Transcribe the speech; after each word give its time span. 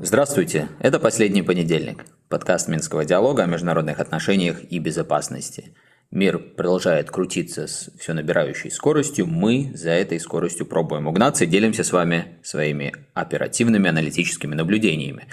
Здравствуйте, 0.00 0.68
это 0.78 0.98
«Последний 1.00 1.42
понедельник», 1.42 2.06
подкаст 2.30 2.68
Минского 2.68 3.04
диалога 3.04 3.42
о 3.42 3.46
международных 3.46 4.00
отношениях 4.00 4.60
и 4.70 4.78
безопасности. 4.78 5.74
Мир 6.10 6.38
продолжает 6.38 7.10
крутиться 7.10 7.66
с 7.66 7.90
все 7.98 8.14
набирающей 8.14 8.70
скоростью, 8.70 9.26
мы 9.26 9.70
за 9.74 9.90
этой 9.90 10.18
скоростью 10.18 10.64
пробуем 10.64 11.08
угнаться 11.08 11.44
и 11.44 11.46
делимся 11.46 11.84
с 11.84 11.92
вами 11.92 12.38
своими 12.42 12.94
оперативными 13.12 13.90
аналитическими 13.90 14.54
наблюдениями. 14.54 15.26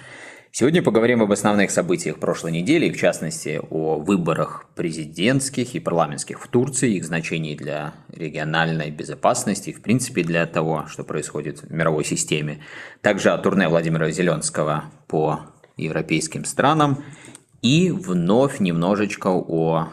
Сегодня 0.57 0.81
поговорим 0.81 1.21
об 1.21 1.33
основных 1.33 1.69
событиях 1.69 2.17
прошлой 2.17 2.53
недели, 2.53 2.89
в 2.89 2.97
частности 2.97 3.59
о 3.71 3.97
выборах 3.97 4.67
президентских 4.73 5.75
и 5.75 5.81
парламентских 5.81 6.41
в 6.41 6.47
Турции, 6.47 6.95
их 6.95 7.03
значении 7.03 7.57
для 7.57 7.93
региональной 8.07 8.89
безопасности 8.89 9.71
и, 9.71 9.73
в 9.73 9.81
принципе, 9.81 10.23
для 10.23 10.45
того, 10.45 10.85
что 10.88 11.03
происходит 11.03 11.63
в 11.63 11.73
мировой 11.73 12.05
системе. 12.05 12.59
Также 13.02 13.31
о 13.31 13.38
турне 13.38 13.67
Владимира 13.67 14.09
Зеленского 14.11 14.85
по 15.09 15.41
европейским 15.75 16.45
странам 16.45 17.03
и 17.61 17.91
вновь 17.91 18.61
немножечко 18.61 19.27
о 19.31 19.89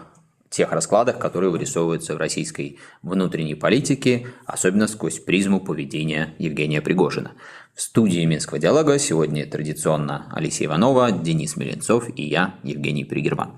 тех 0.48 0.70
раскладах, 0.70 1.18
которые 1.18 1.50
вырисовываются 1.50 2.14
в 2.14 2.18
российской 2.18 2.78
внутренней 3.02 3.56
политике, 3.56 4.28
особенно 4.46 4.86
сквозь 4.86 5.18
призму 5.18 5.60
поведения 5.60 6.34
Евгения 6.38 6.80
Пригожина. 6.80 7.32
В 7.74 7.80
студии 7.80 8.22
Минского 8.26 8.58
диалога 8.58 8.98
сегодня 8.98 9.46
традиционно 9.46 10.30
Алексей 10.34 10.66
Иванова, 10.66 11.10
Денис 11.10 11.56
Меленцов 11.56 12.04
и 12.14 12.22
я, 12.22 12.54
Евгений 12.62 13.04
Пригерман. 13.04 13.56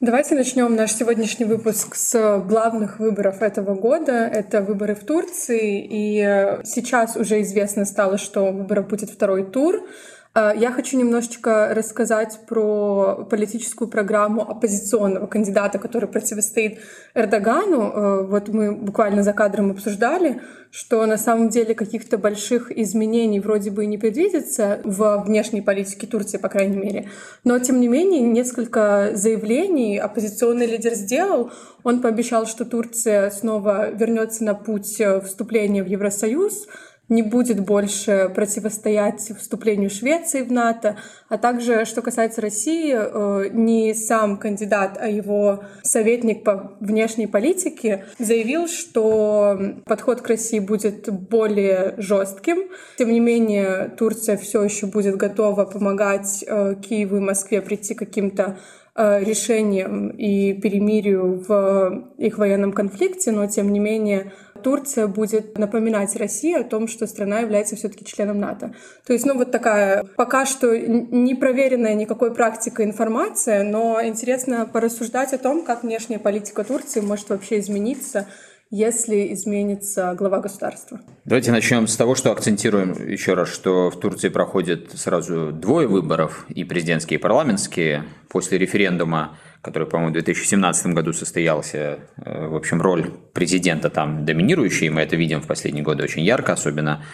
Давайте 0.00 0.34
начнем 0.34 0.74
наш 0.74 0.92
сегодняшний 0.92 1.44
выпуск 1.44 1.94
с 1.94 2.38
главных 2.38 2.98
выборов 2.98 3.42
этого 3.42 3.74
года. 3.74 4.12
Это 4.12 4.62
выборы 4.62 4.94
в 4.94 5.04
Турции. 5.04 5.86
И 5.90 6.58
сейчас 6.64 7.16
уже 7.16 7.42
известно 7.42 7.84
стало, 7.84 8.16
что 8.16 8.50
выборов 8.50 8.88
будет 8.88 9.10
второй 9.10 9.44
тур. 9.44 9.86
Э, 10.34 10.52
я 10.56 10.70
хочу 10.70 10.98
немножечко 10.98 11.72
рассказать 11.74 12.40
про 12.48 13.26
политическую 13.28 13.88
программу 13.88 14.48
оппозиционного 14.48 15.26
кандидата, 15.26 15.78
который 15.78 16.08
противостоит 16.08 16.78
Эрдогану. 17.14 17.82
Э, 17.82 18.26
вот 18.26 18.48
мы 18.48 18.72
буквально 18.72 19.22
за 19.22 19.32
кадром 19.32 19.72
обсуждали, 19.72 20.40
что 20.70 21.04
на 21.06 21.18
самом 21.18 21.48
деле 21.48 21.74
каких-то 21.74 22.16
больших 22.16 22.70
изменений 22.70 23.40
вроде 23.40 23.72
бы 23.72 23.84
и 23.84 23.88
не 23.88 23.98
предвидится 23.98 24.80
в 24.84 25.24
внешней 25.26 25.62
политике 25.62 26.06
Турции, 26.06 26.38
по 26.38 26.48
крайней 26.48 26.76
мере. 26.76 27.08
Но, 27.42 27.58
тем 27.58 27.80
не 27.80 27.88
менее, 27.88 28.20
несколько 28.20 29.10
заявлений 29.14 29.98
оппозиционный 29.98 30.66
лидер 30.66 30.94
сделал. 30.94 31.50
Он 31.82 32.00
пообещал, 32.00 32.46
что 32.46 32.64
Турция 32.64 33.30
снова 33.30 33.90
вернется 33.90 34.44
на 34.44 34.54
путь 34.54 35.02
вступления 35.24 35.82
в 35.82 35.86
Евросоюз, 35.86 36.68
не 37.10 37.22
будет 37.22 37.60
больше 37.60 38.30
противостоять 38.34 39.32
вступлению 39.38 39.90
Швеции 39.90 40.42
в 40.42 40.50
НАТО, 40.50 40.96
а 41.28 41.38
также, 41.38 41.84
что 41.84 42.02
касается 42.02 42.40
России, 42.40 42.94
э, 42.96 43.48
не 43.52 43.94
сам 43.94 44.38
кандидат, 44.38 44.96
а 44.98 45.08
его 45.08 45.64
советник 45.82 46.44
по 46.44 46.76
внешней 46.80 47.26
политике 47.26 48.04
заявил, 48.18 48.68
что 48.68 49.60
подход 49.84 50.22
к 50.22 50.28
России 50.28 50.60
будет 50.60 51.10
более 51.10 51.94
жестким. 51.98 52.70
Тем 52.96 53.10
не 53.10 53.20
менее, 53.20 53.92
Турция 53.98 54.36
все 54.36 54.62
еще 54.62 54.86
будет 54.86 55.16
готова 55.16 55.64
помогать 55.64 56.44
э, 56.46 56.76
Киеву 56.80 57.16
и 57.16 57.20
Москве 57.20 57.60
прийти 57.60 57.94
к 57.94 57.98
каким-то 57.98 58.58
э, 58.94 59.24
решением 59.24 60.10
и 60.10 60.52
перемирию 60.52 61.42
в 61.46 62.04
их 62.18 62.38
военном 62.38 62.72
конфликте, 62.72 63.32
но 63.32 63.48
тем 63.48 63.72
не 63.72 63.80
менее 63.80 64.32
Турция 64.62 65.06
будет 65.06 65.58
напоминать 65.58 66.16
России 66.16 66.54
о 66.54 66.64
том, 66.64 66.88
что 66.88 67.06
страна 67.06 67.40
является 67.40 67.76
все-таки 67.76 68.04
членом 68.04 68.40
НАТО. 68.40 68.74
То 69.06 69.12
есть, 69.12 69.26
ну, 69.26 69.34
вот 69.34 69.50
такая 69.50 70.04
пока 70.16 70.46
что 70.46 70.76
не 70.78 71.34
проверенная 71.34 71.94
никакой 71.94 72.34
практикой 72.34 72.84
информация, 72.84 73.62
но 73.62 74.00
интересно 74.02 74.66
порассуждать 74.66 75.32
о 75.32 75.38
том, 75.38 75.64
как 75.64 75.82
внешняя 75.82 76.18
политика 76.18 76.64
Турции 76.64 77.00
может 77.00 77.28
вообще 77.28 77.58
измениться 77.60 78.26
если 78.70 79.32
изменится 79.32 80.14
глава 80.14 80.38
государства. 80.38 81.00
Давайте 81.24 81.50
начнем 81.50 81.86
с 81.86 81.96
того, 81.96 82.14
что 82.14 82.30
акцентируем 82.30 82.92
еще 83.08 83.34
раз, 83.34 83.48
что 83.48 83.90
в 83.90 83.98
Турции 83.98 84.28
проходит 84.28 84.92
сразу 84.94 85.52
двое 85.52 85.88
выборов, 85.88 86.46
и 86.48 86.64
президентские, 86.64 87.18
и 87.18 87.22
парламентские. 87.22 88.04
После 88.28 88.58
референдума 88.58 89.36
который, 89.62 89.86
по-моему, 89.86 90.10
в 90.10 90.14
2017 90.14 90.86
году 90.94 91.12
состоялся, 91.12 91.98
э, 92.16 92.46
в 92.46 92.56
общем, 92.56 92.80
роль 92.80 93.10
президента 93.34 93.90
там 93.90 94.24
доминирующая, 94.24 94.88
и 94.88 94.90
мы 94.90 95.02
это 95.02 95.16
видим 95.16 95.42
в 95.42 95.46
последние 95.46 95.84
годы 95.84 96.02
очень 96.02 96.22
ярко, 96.22 96.54
особенно 96.54 97.04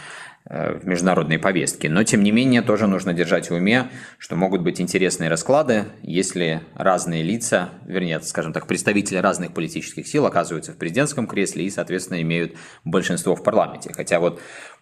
в 0.48 0.86
международной 0.86 1.38
повестке. 1.38 1.88
Но, 1.88 2.04
тем 2.04 2.22
не 2.22 2.30
менее, 2.30 2.62
тоже 2.62 2.86
нужно 2.86 3.12
держать 3.12 3.50
в 3.50 3.54
уме, 3.54 3.88
что 4.18 4.36
могут 4.36 4.62
быть 4.62 4.80
интересные 4.80 5.28
расклады, 5.28 5.86
если 6.02 6.62
разные 6.74 7.24
лица, 7.24 7.70
вернее, 7.84 8.20
скажем 8.20 8.52
так, 8.52 8.68
представители 8.68 9.18
разных 9.18 9.52
политических 9.52 10.06
сил 10.06 10.24
оказываются 10.24 10.72
в 10.72 10.76
президентском 10.76 11.26
кресле 11.26 11.64
и, 11.64 11.70
соответственно, 11.70 12.22
имеют 12.22 12.54
большинство 12.84 13.34
в 13.34 13.42
парламенте. 13.42 13.92
Хотя 13.92 14.20
вот 14.20 14.40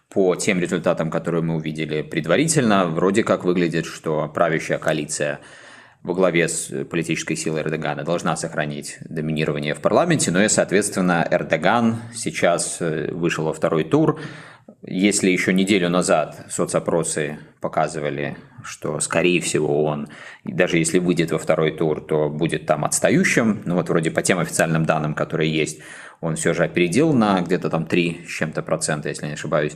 по 0.09 0.35
тем 0.35 0.59
результатам, 0.59 1.09
которые 1.09 1.41
мы 1.41 1.55
увидели 1.55 2.03
предварительно, 2.03 2.85
вроде 2.85 3.23
как 3.23 3.43
выглядит, 3.43 3.87
что 3.87 4.27
правящая 4.27 4.77
коалиция– 4.77 5.39
во 6.05 6.13
главе 6.13 6.47
с 6.47 6.85
политической 6.85 7.35
силой 7.35 7.63
Эрдогана 7.63 8.03
должна 8.03 8.37
сохранить 8.37 8.97
доминирование 9.01 9.73
в 9.73 9.81
парламенте, 9.81 10.29
но 10.29 10.43
и, 10.43 10.49
соответственно, 10.49 11.27
Эрдоган 11.31 11.97
сейчас 12.13 12.77
э, 12.79 13.09
вышел 13.11 13.45
во 13.45 13.53
второй 13.53 13.85
тур. 13.85 14.19
Если 14.87 15.31
еще 15.31 15.51
неделю 15.51 15.89
назад 15.89 16.45
соцопросы 16.47 17.39
показывали, 17.59 18.37
что, 18.63 18.99
скорее 18.99 19.41
всего, 19.41 19.83
он, 19.83 20.07
даже 20.43 20.77
если 20.77 20.99
выйдет 20.99 21.31
во 21.31 21.39
второй 21.39 21.71
тур, 21.71 22.01
то 22.01 22.29
будет 22.29 22.67
там 22.67 22.85
отстающим, 22.85 23.63
ну 23.65 23.75
вот 23.75 23.89
вроде 23.89 24.11
по 24.11 24.21
тем 24.21 24.37
официальным 24.37 24.85
данным, 24.85 25.15
которые 25.15 25.51
есть, 25.51 25.79
он 26.21 26.35
все 26.35 26.53
же 26.53 26.63
опередил 26.63 27.13
на 27.13 27.41
где-то 27.41 27.71
там 27.71 27.87
3 27.87 28.25
с 28.27 28.29
чем-то 28.29 28.61
процента, 28.61 29.09
если 29.09 29.25
не 29.25 29.33
ошибаюсь, 29.33 29.75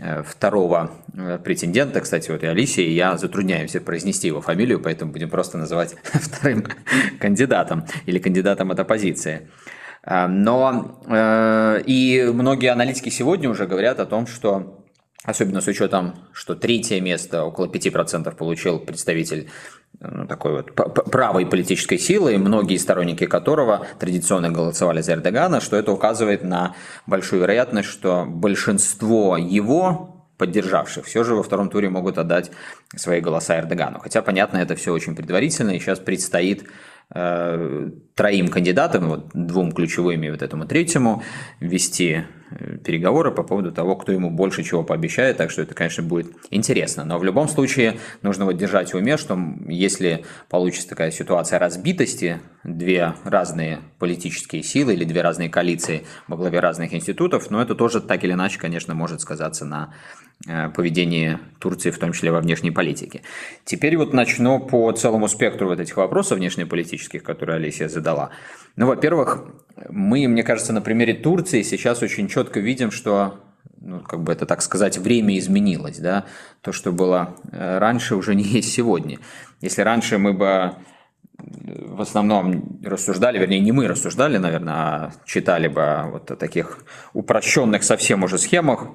э, 0.00 0.24
второго 0.24 0.90
э, 1.14 1.38
претендента, 1.38 2.00
кстати, 2.00 2.28
вот 2.32 2.42
и 2.42 2.46
Алисия, 2.46 2.84
и 2.84 2.92
я 2.92 3.16
затрудняемся 3.16 3.80
произнести 3.80 4.26
его 4.26 4.40
фамилию, 4.40 4.80
поэтому 4.80 5.12
будем 5.12 5.30
просто 5.30 5.56
называть 5.56 5.94
вторым 6.04 6.66
кандидатом 7.20 7.84
или 8.06 8.18
кандидатом 8.18 8.72
от 8.72 8.80
оппозиции. 8.80 9.48
Э, 10.08 10.26
но 10.26 11.02
и 11.86 12.30
многие 12.32 12.72
аналитики 12.72 13.08
сегодня 13.10 13.50
уже 13.50 13.66
говорят 13.66 14.00
о 14.00 14.06
том, 14.06 14.26
что 14.26 14.78
Особенно 15.24 15.60
с 15.60 15.66
учетом, 15.66 16.14
что 16.32 16.54
третье 16.54 17.00
место, 17.00 17.44
около 17.44 17.66
5% 17.66 18.34
получил 18.36 18.78
представитель 18.78 19.50
ну, 20.00 20.26
такой 20.26 20.52
вот 20.52 20.74
правой 20.74 21.44
политической 21.44 21.98
силы, 21.98 22.38
многие 22.38 22.76
сторонники 22.76 23.26
которого 23.26 23.86
традиционно 23.98 24.50
голосовали 24.50 25.00
за 25.00 25.14
Эрдогана, 25.14 25.60
что 25.60 25.76
это 25.76 25.90
указывает 25.92 26.44
на 26.44 26.76
большую 27.06 27.42
вероятность, 27.42 27.88
что 27.88 28.24
большинство 28.26 29.36
его 29.36 30.24
поддержавших 30.38 31.04
все 31.04 31.24
же 31.24 31.34
во 31.34 31.42
втором 31.42 31.68
туре 31.68 31.90
могут 31.90 32.16
отдать 32.16 32.52
свои 32.94 33.20
голоса 33.20 33.58
Эрдогану. 33.58 33.98
Хотя, 33.98 34.22
понятно, 34.22 34.58
это 34.58 34.76
все 34.76 34.92
очень 34.92 35.16
предварительно, 35.16 35.72
и 35.72 35.80
сейчас 35.80 35.98
предстоит 35.98 36.64
э, 37.12 37.90
троим 38.18 38.48
кандидатам, 38.48 39.08
вот 39.08 39.28
двум 39.32 39.70
ключевыми 39.70 40.28
вот 40.28 40.42
этому 40.42 40.66
третьему, 40.66 41.22
вести 41.60 42.24
э, 42.50 42.78
переговоры 42.78 43.30
по 43.30 43.44
поводу 43.44 43.70
того, 43.70 43.94
кто 43.94 44.10
ему 44.10 44.28
больше 44.28 44.64
чего 44.64 44.82
пообещает, 44.82 45.36
так 45.36 45.52
что 45.52 45.62
это, 45.62 45.72
конечно, 45.72 46.02
будет 46.02 46.26
интересно. 46.50 47.04
Но 47.04 47.16
в 47.18 47.24
любом 47.24 47.48
случае 47.48 48.00
нужно 48.22 48.44
вот 48.44 48.56
держать 48.56 48.92
в 48.92 48.96
уме, 48.96 49.18
что 49.18 49.38
если 49.68 50.24
получится 50.48 50.88
такая 50.88 51.12
ситуация 51.12 51.60
разбитости, 51.60 52.40
две 52.64 53.14
разные 53.22 53.78
политические 54.00 54.64
силы 54.64 54.94
или 54.94 55.04
две 55.04 55.22
разные 55.22 55.48
коалиции 55.48 56.04
во 56.26 56.36
главе 56.36 56.58
разных 56.58 56.92
институтов, 56.92 57.50
но 57.50 57.62
это 57.62 57.76
тоже 57.76 58.00
так 58.00 58.24
или 58.24 58.32
иначе, 58.32 58.58
конечно, 58.58 58.94
может 58.94 59.20
сказаться 59.20 59.64
на 59.64 59.94
Э, 60.46 60.68
поведении 60.68 61.36
Турции, 61.58 61.90
в 61.90 61.98
том 61.98 62.12
числе 62.12 62.30
во 62.30 62.40
внешней 62.40 62.70
политике. 62.70 63.22
Теперь 63.64 63.96
вот 63.96 64.12
начну 64.12 64.60
по 64.60 64.92
целому 64.92 65.26
спектру 65.26 65.66
вот 65.66 65.80
этих 65.80 65.96
вопросов 65.96 66.38
внешнеполитических, 66.38 67.24
которые 67.24 67.56
Алисия 67.56 67.88
задала. 67.88 68.07
Ну, 68.76 68.86
во-первых, 68.86 69.44
мы, 69.88 70.26
мне 70.28 70.42
кажется, 70.42 70.72
на 70.72 70.80
примере 70.80 71.14
Турции 71.14 71.62
сейчас 71.62 72.02
очень 72.02 72.28
четко 72.28 72.60
видим, 72.60 72.90
что 72.90 73.40
ну, 73.80 74.00
как 74.00 74.22
бы 74.22 74.32
это 74.32 74.46
так 74.46 74.62
сказать, 74.62 74.98
время 74.98 75.38
изменилось, 75.38 75.98
да, 75.98 76.24
то, 76.60 76.72
что 76.72 76.92
было 76.92 77.36
э, 77.52 77.78
раньше, 77.78 78.16
уже 78.16 78.34
не 78.34 78.44
есть 78.44 78.72
сегодня. 78.72 79.18
Если 79.60 79.82
раньше 79.82 80.18
мы 80.18 80.32
бы 80.32 80.46
э, 80.46 80.72
в 81.38 82.00
основном 82.00 82.80
рассуждали, 82.84 83.38
вернее, 83.38 83.60
не 83.60 83.72
мы 83.72 83.86
рассуждали, 83.86 84.38
наверное, 84.38 84.74
а 84.74 85.12
читали 85.24 85.68
бы 85.68 86.10
вот 86.10 86.30
о 86.30 86.36
таких 86.36 86.84
упрощенных 87.12 87.84
совсем 87.84 88.24
уже 88.24 88.38
схемах, 88.38 88.88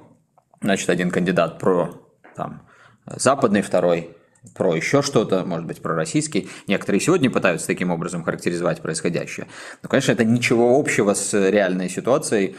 Значит, 0.64 0.90
один 0.90 1.12
кандидат 1.12 1.60
про 1.60 1.94
там, 2.38 2.62
западный, 3.06 3.62
второй 3.62 4.16
про 4.56 4.76
еще 4.76 5.02
что-то, 5.02 5.46
может 5.46 5.66
быть, 5.66 5.82
про 5.82 5.96
российский. 5.96 6.50
Некоторые 6.68 7.02
сегодня 7.02 7.30
пытаются 7.30 7.68
таким 7.68 7.92
образом 7.92 8.24
характеризовать 8.24 8.82
происходящее. 8.82 9.48
Но, 9.82 9.90
конечно, 9.90 10.12
это 10.12 10.26
ничего 10.26 10.78
общего 10.78 11.14
с 11.14 11.34
реальной 11.50 11.90
ситуацией 11.90 12.56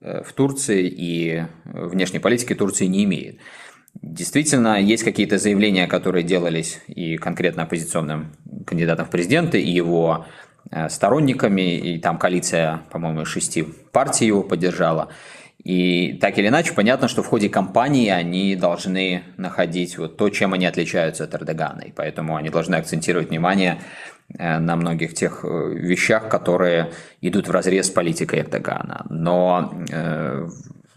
э, 0.00 0.22
в 0.22 0.32
Турции 0.32 0.86
и 0.86 1.44
внешней 1.64 2.20
политики 2.20 2.54
Турции 2.54 2.86
не 2.86 3.04
имеет. 3.04 3.38
Действительно, 4.02 4.80
есть 4.80 5.04
какие-то 5.04 5.38
заявления, 5.38 5.86
которые 5.86 6.24
делались 6.24 6.80
и 6.88 7.16
конкретно 7.16 7.62
оппозиционным 7.62 8.32
кандидатом 8.66 9.06
в 9.06 9.10
президенты, 9.10 9.60
и 9.60 9.70
его 9.70 10.26
э, 10.70 10.88
сторонниками, 10.88 11.78
и 11.78 11.98
там 11.98 12.18
коалиция, 12.18 12.82
по-моему, 12.90 13.24
шести 13.24 13.62
партий 13.62 14.26
его 14.26 14.42
поддержала. 14.42 15.10
И 15.62 16.18
так 16.20 16.38
или 16.38 16.48
иначе, 16.48 16.74
понятно, 16.74 17.08
что 17.08 17.22
в 17.22 17.26
ходе 17.26 17.48
кампании 17.48 18.10
они 18.10 18.54
должны 18.54 19.22
находить 19.36 19.96
вот 19.96 20.16
то, 20.16 20.28
чем 20.28 20.52
они 20.52 20.66
отличаются 20.66 21.24
от 21.24 21.34
Эрдогана. 21.34 21.80
И 21.82 21.92
поэтому 21.92 22.36
они 22.36 22.50
должны 22.50 22.74
акцентировать 22.74 23.30
внимание 23.30 23.80
э, 24.38 24.58
на 24.58 24.76
многих 24.76 25.14
тех 25.14 25.44
э, 25.44 25.48
вещах, 25.74 26.28
которые 26.28 26.90
идут 27.22 27.48
в 27.48 27.50
разрез 27.50 27.86
с 27.86 27.90
политикой 27.90 28.40
Эрдогана. 28.40 29.06
Но 29.08 29.72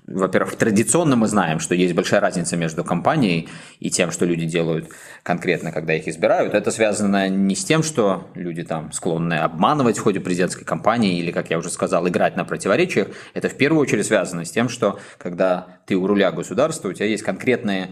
во-первых, 0.08 0.56
традиционно 0.56 1.18
мы 1.18 1.28
знаем, 1.28 1.60
что 1.60 1.76
есть 1.76 1.94
большая 1.94 2.22
разница 2.22 2.56
между 2.56 2.86
компанией 2.86 3.50
и 3.82 3.90
тем, 3.90 4.12
что 4.12 4.26
люди 4.26 4.46
делают 4.46 4.90
конкретно, 5.22 5.74
когда 5.74 5.94
их 5.94 6.08
избирают. 6.08 6.54
Это 6.54 6.72
связано 6.72 7.28
не 7.28 7.56
с 7.56 7.66
тем, 7.66 7.84
что 7.84 8.32
люди 8.34 8.64
там 8.64 8.94
склонны 8.94 9.34
обманывать 9.34 9.98
в 9.98 10.02
ходе 10.02 10.22
президентской 10.22 10.64
кампании 10.64 11.20
или, 11.20 11.32
как 11.32 11.50
я 11.50 11.58
уже 11.58 11.70
сказал, 11.70 12.08
играть 12.08 12.38
на 12.38 12.46
противоречиях. 12.46 13.10
Это 13.34 13.50
в 13.50 13.58
первую 13.58 13.82
очередь 13.82 14.06
связано 14.06 14.46
с 14.46 14.52
тем, 14.52 14.70
что 14.70 14.98
когда 15.18 15.68
ты 15.86 15.96
у 15.96 16.08
руля 16.08 16.32
государства, 16.32 16.88
у 16.88 16.94
тебя 16.94 17.08
есть 17.08 17.24
конкретные 17.24 17.90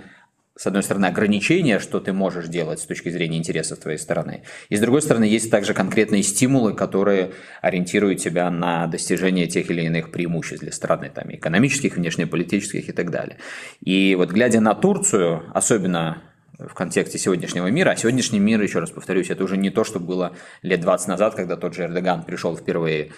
с 0.57 0.67
одной 0.67 0.83
стороны, 0.83 1.07
ограничения, 1.07 1.79
что 1.79 1.99
ты 1.99 2.13
можешь 2.13 2.47
делать 2.47 2.79
с 2.79 2.85
точки 2.85 3.09
зрения 3.09 3.37
интересов 3.37 3.79
твоей 3.79 3.97
стороны. 3.97 4.43
И 4.69 4.77
с 4.77 4.79
другой 4.79 5.01
стороны, 5.01 5.25
есть 5.25 5.51
также 5.51 5.73
конкретные 5.73 6.23
стимулы, 6.23 6.73
которые 6.73 7.31
ориентируют 7.61 8.19
тебя 8.19 8.49
на 8.49 8.87
достижение 8.87 9.47
тех 9.47 9.69
или 9.69 9.81
иных 9.81 10.11
преимуществ 10.11 10.63
для 10.63 10.71
страны, 10.71 11.11
там, 11.13 11.33
экономических, 11.35 11.97
внешнеполитических 11.97 12.87
и 12.87 12.91
так 12.93 13.11
далее. 13.11 13.37
И 13.81 14.15
вот 14.15 14.31
глядя 14.31 14.61
на 14.61 14.73
Турцию, 14.75 15.43
особенно 15.53 16.23
в 16.57 16.73
контексте 16.73 17.17
сегодняшнего 17.17 17.67
мира, 17.67 17.89
а 17.89 17.95
сегодняшний 17.97 18.39
мир, 18.39 18.61
еще 18.61 18.79
раз 18.79 18.91
повторюсь, 18.91 19.29
это 19.29 19.43
уже 19.43 19.57
не 19.57 19.71
то, 19.71 19.83
что 19.83 19.99
было 19.99 20.37
лет 20.61 20.79
20 20.79 21.09
назад, 21.09 21.35
когда 21.35 21.57
тот 21.57 21.73
же 21.75 21.83
Эрдоган 21.83 22.23
пришел 22.23 22.55
впервые 22.55 23.11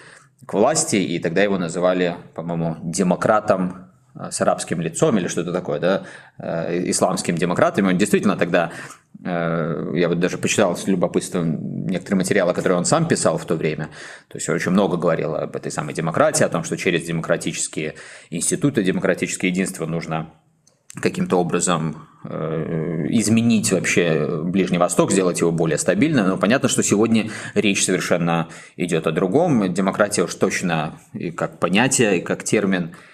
к 0.44 0.54
власти, 0.54 0.96
и 0.96 1.20
тогда 1.20 1.44
его 1.44 1.56
называли, 1.56 2.16
по-моему, 2.34 2.76
демократом 2.82 3.87
с 4.30 4.40
арабским 4.40 4.80
лицом 4.80 5.16
или 5.18 5.28
что-то 5.28 5.52
такое, 5.52 5.78
да, 5.78 6.02
э, 6.38 6.90
исламским 6.90 7.36
демократом. 7.36 7.86
Он 7.86 7.96
действительно 7.96 8.36
тогда, 8.36 8.72
э, 9.24 9.92
я 9.94 10.08
вот 10.08 10.18
даже 10.18 10.38
почитал 10.38 10.76
с 10.76 10.86
любопытством 10.86 11.86
некоторые 11.86 12.18
материалы, 12.18 12.52
которые 12.52 12.78
он 12.78 12.84
сам 12.84 13.06
писал 13.06 13.38
в 13.38 13.44
то 13.44 13.54
время. 13.54 13.90
То 14.28 14.38
есть 14.38 14.48
очень 14.48 14.72
много 14.72 14.96
говорил 14.96 15.34
об 15.34 15.54
этой 15.54 15.70
самой 15.70 15.94
демократии, 15.94 16.44
о 16.44 16.48
том, 16.48 16.64
что 16.64 16.76
через 16.76 17.04
демократические 17.04 17.94
институты, 18.30 18.82
демократическое 18.82 19.48
единство 19.48 19.86
нужно 19.86 20.30
каким-то 21.00 21.36
образом 21.36 22.08
изменить 22.24 23.70
вообще 23.70 24.42
Ближний 24.42 24.78
Восток, 24.78 25.12
сделать 25.12 25.40
его 25.40 25.52
более 25.52 25.78
стабильным. 25.78 26.26
Но 26.26 26.36
понятно, 26.38 26.68
что 26.68 26.82
сегодня 26.82 27.30
речь 27.54 27.84
совершенно 27.84 28.48
идет 28.76 29.06
о 29.06 29.12
другом. 29.12 29.72
Демократия 29.72 30.22
уж 30.24 30.34
точно 30.34 30.98
и 31.12 31.30
как 31.30 31.60
понятие, 31.60 32.18
и 32.18 32.20
как 32.22 32.42
термин– 32.42 32.96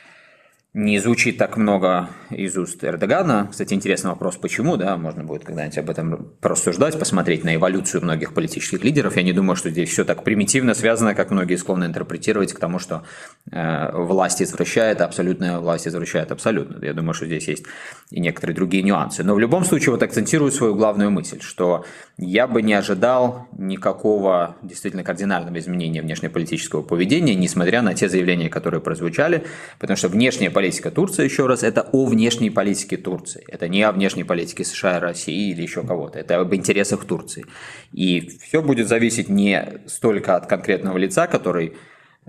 не 0.75 0.99
звучит 0.99 1.39
так 1.39 1.57
много 1.57 2.11
из 2.31 2.57
уст 2.57 2.83
Эрдогана. 2.83 3.47
Кстати, 3.49 3.75
интересный 3.75 4.11
вопрос, 4.11 4.37
почему, 4.37 4.77
да, 4.77 4.97
можно 4.97 5.23
будет 5.23 5.45
когда-нибудь 5.45 5.79
об 5.79 5.89
этом 5.89 6.33
порассуждать, 6.41 6.99
посмотреть 6.99 7.45
на 7.45 7.55
эволюцию 7.55 8.03
многих 8.03 8.35
политических 8.35 8.83
лидеров. 8.83 9.17
Я 9.17 9.23
не 9.23 9.33
думаю, 9.33 9.55
что 9.55 9.71
здесь 9.71 9.89
все 9.89 10.05
так 10.05 10.25
примитивно 10.25 10.75
связано, 10.75 11.15
как 11.15 11.31
многие 11.31 11.55
склонны 11.55 11.85
интерпретировать 11.85 12.53
к 12.53 12.59
тому, 12.59 12.81
что 12.81 13.05
э, 13.53 13.93
власть 13.97 14.43
извращает, 14.43 15.01
абсолютная 15.01 15.61
власть 15.61 15.87
извращает 15.87 16.33
абсолютно. 16.33 16.85
Я 16.85 16.93
думаю, 16.93 17.15
что 17.15 17.27
здесь 17.27 17.47
есть 17.47 17.65
и 18.11 18.19
некоторые 18.19 18.57
другие 18.57 18.83
нюансы. 18.83 19.23
Но 19.23 19.37
в 19.37 19.39
любом 19.39 19.65
случае 19.65 19.93
вот 19.93 20.03
акцентирую 20.03 20.51
свою 20.51 20.75
главную 20.75 21.13
мысль, 21.13 21.41
что 21.41 21.85
я 22.19 22.49
бы 22.49 22.63
не 22.63 22.75
ожидал 22.75 23.47
никакого 23.57 24.57
действительно 24.63 25.05
кардинального 25.05 25.57
изменения 25.57 26.03
внешнеполитического 26.03 26.83
поведения, 26.83 27.37
несмотря 27.37 27.81
на 27.81 27.95
те 27.95 28.09
заявления, 28.09 28.49
которые 28.49 28.81
прозвучали, 28.81 29.45
потому 29.79 29.97
что 29.97 30.09
внешняя 30.09 30.51
политика 30.51 30.64
политика 30.65 30.91
Турции, 30.91 31.25
еще 31.25 31.47
раз, 31.47 31.63
это 31.63 31.83
о 31.93 32.07
внешней 32.07 32.49
политике 32.49 32.97
Турции. 32.97 33.45
Это 33.49 33.69
не 33.69 33.83
о 33.83 33.93
внешней 33.93 34.25
политике 34.25 34.65
США, 34.65 34.99
России 34.99 35.51
или 35.51 35.61
еще 35.61 35.83
кого-то. 35.83 36.19
Это 36.19 36.41
об 36.41 36.55
интересах 36.55 37.05
Турции. 37.05 37.45
И 37.93 38.31
все 38.43 38.63
будет 38.63 38.89
зависеть 38.89 39.29
не 39.29 39.63
столько 39.87 40.37
от 40.37 40.47
конкретного 40.47 40.97
лица, 40.97 41.27
который 41.27 41.75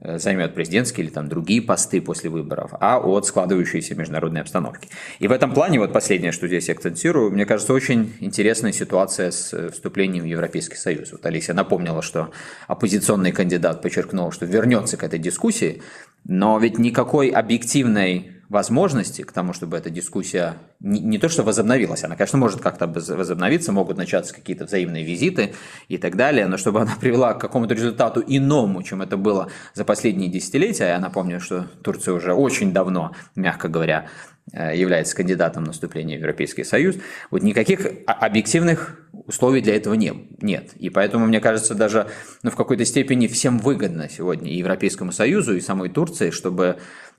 э, 0.02 0.20
займет 0.20 0.54
президентские 0.54 1.06
или 1.06 1.14
там 1.14 1.30
другие 1.30 1.62
посты 1.62 2.02
после 2.02 2.30
выборов, 2.30 2.72
а 2.82 3.00
от 3.00 3.26
складывающейся 3.26 3.96
международной 3.96 4.42
обстановки. 4.42 4.90
И 5.20 5.30
в 5.30 5.31
этом 5.31 5.54
плане, 5.54 5.80
вот 5.80 5.94
последнее, 5.94 6.34
что 6.34 6.48
здесь 6.48 6.68
я 6.68 6.74
акцентирую, 6.74 7.31
мне 7.31 7.46
кажется, 7.46 7.72
очень 7.72 8.12
интересная 8.20 8.74
ситуация 8.74 9.31
с 9.31 9.54
э, 9.54 9.70
вступлением 9.70 10.26
в 10.26 10.28
Европейский 10.28 10.76
Союз. 10.76 11.14
Вот 11.14 11.26
Алисия 11.26 11.56
напомнила, 11.56 12.02
что 12.02 12.31
оппозиционный 12.68 13.31
кандидат 13.31 13.81
подчеркнул, 13.81 14.34
что 14.34 14.46
вернется 14.46 14.98
к 14.98 15.04
этой 15.04 15.20
дискуссии, 15.20 15.81
но 16.25 16.57
ведь 16.60 16.77
никакой 16.80 17.30
объективной 17.30 18.31
возможности 18.50 19.24
к 19.24 19.31
тому, 19.31 19.54
чтобы 19.54 19.77
эта 19.77 19.89
дискуссия 19.89 20.54
не, 20.80 21.00
не 21.00 21.18
то 21.18 21.30
что 21.30 21.44
возобновилась, 21.44 22.04
она, 22.04 22.16
конечно, 22.16 22.38
может 22.38 22.62
как-то 22.62 22.88
возобновиться, 22.88 23.72
могут 23.72 23.98
начаться 23.98 24.33
какие-то 24.33 24.66
взаимные 24.66 25.04
визиты 25.04 25.54
и 25.88 25.98
так 25.98 26.16
далее, 26.16 26.48
но 26.48 26.57
чтобы 26.57 26.81
она 26.81 26.95
привела 27.00 27.33
к 27.33 27.39
какому-то 27.39 27.74
результату 27.74 28.24
иному, 28.25 28.83
чем 28.83 29.01
это 29.01 29.18
было 29.18 29.50
за 29.74 29.83
последние 29.83 30.30
десятилетия, 30.30 30.89
я 30.89 31.00
напомню, 31.00 31.39
что 31.39 31.68
Турция 31.83 32.13
уже 32.13 32.33
очень 32.33 32.71
давно, 32.71 33.13
мягко 33.36 33.68
говоря, 33.68 34.07
э, 34.54 34.78
является 34.78 35.16
кандидатом 35.16 35.63
на 35.63 35.71
вступление 35.71 36.18
в 36.18 36.21
Европейский 36.21 36.63
Союз, 36.63 36.98
вот 37.31 37.42
никаких 37.42 37.88
объективных 38.06 39.00
условий 39.27 39.62
для 39.62 39.75
этого 39.75 39.94
не, 39.94 40.30
нет. 40.42 40.74
И 40.75 40.89
поэтому, 40.89 41.25
мне 41.25 41.39
кажется, 41.39 41.75
даже 41.75 42.07
ну, 42.44 42.51
в 42.51 42.56
какой-то 42.56 42.86
степени 42.86 43.27
всем 43.27 43.60
выгодно 43.60 44.10
сегодня 44.10 44.51
и 44.51 44.57
Европейскому 44.57 45.12
Союзу, 45.12 45.56
и 45.56 45.62
самой 45.62 45.89
Турции, 45.89 46.30
чтобы 46.30 46.77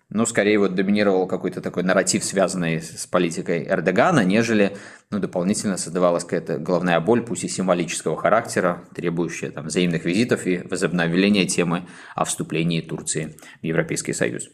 ну, 0.08 0.24
скорее 0.24 0.58
вот 0.58 0.74
доминировал 0.74 1.26
какой-то 1.26 1.60
такой 1.60 1.82
нарратив, 1.82 2.24
связанный 2.24 2.80
с 2.80 3.06
политикой 3.06 3.66
Эрдогана, 3.66 4.24
нежели, 4.24 4.76
ну, 5.10 5.18
дополнительно 5.18 5.76
создавалась 5.76 6.22
какая-то 6.22 6.58
головная 6.58 7.00
боль, 7.00 7.22
пусть 7.22 7.42
и 7.44 7.48
символического 7.48 8.16
характера, 8.16 8.84
требующая 8.94 9.50
там 9.50 9.66
взаимных 9.66 10.04
визитов 10.04 10.46
и 10.46 10.58
возобновления 10.58 11.46
темы 11.46 11.86
о 12.14 12.24
вступлении 12.24 12.80
Турции 12.80 13.36
в 13.60 13.66
Европейский 13.66 14.12
Союз. 14.12 14.48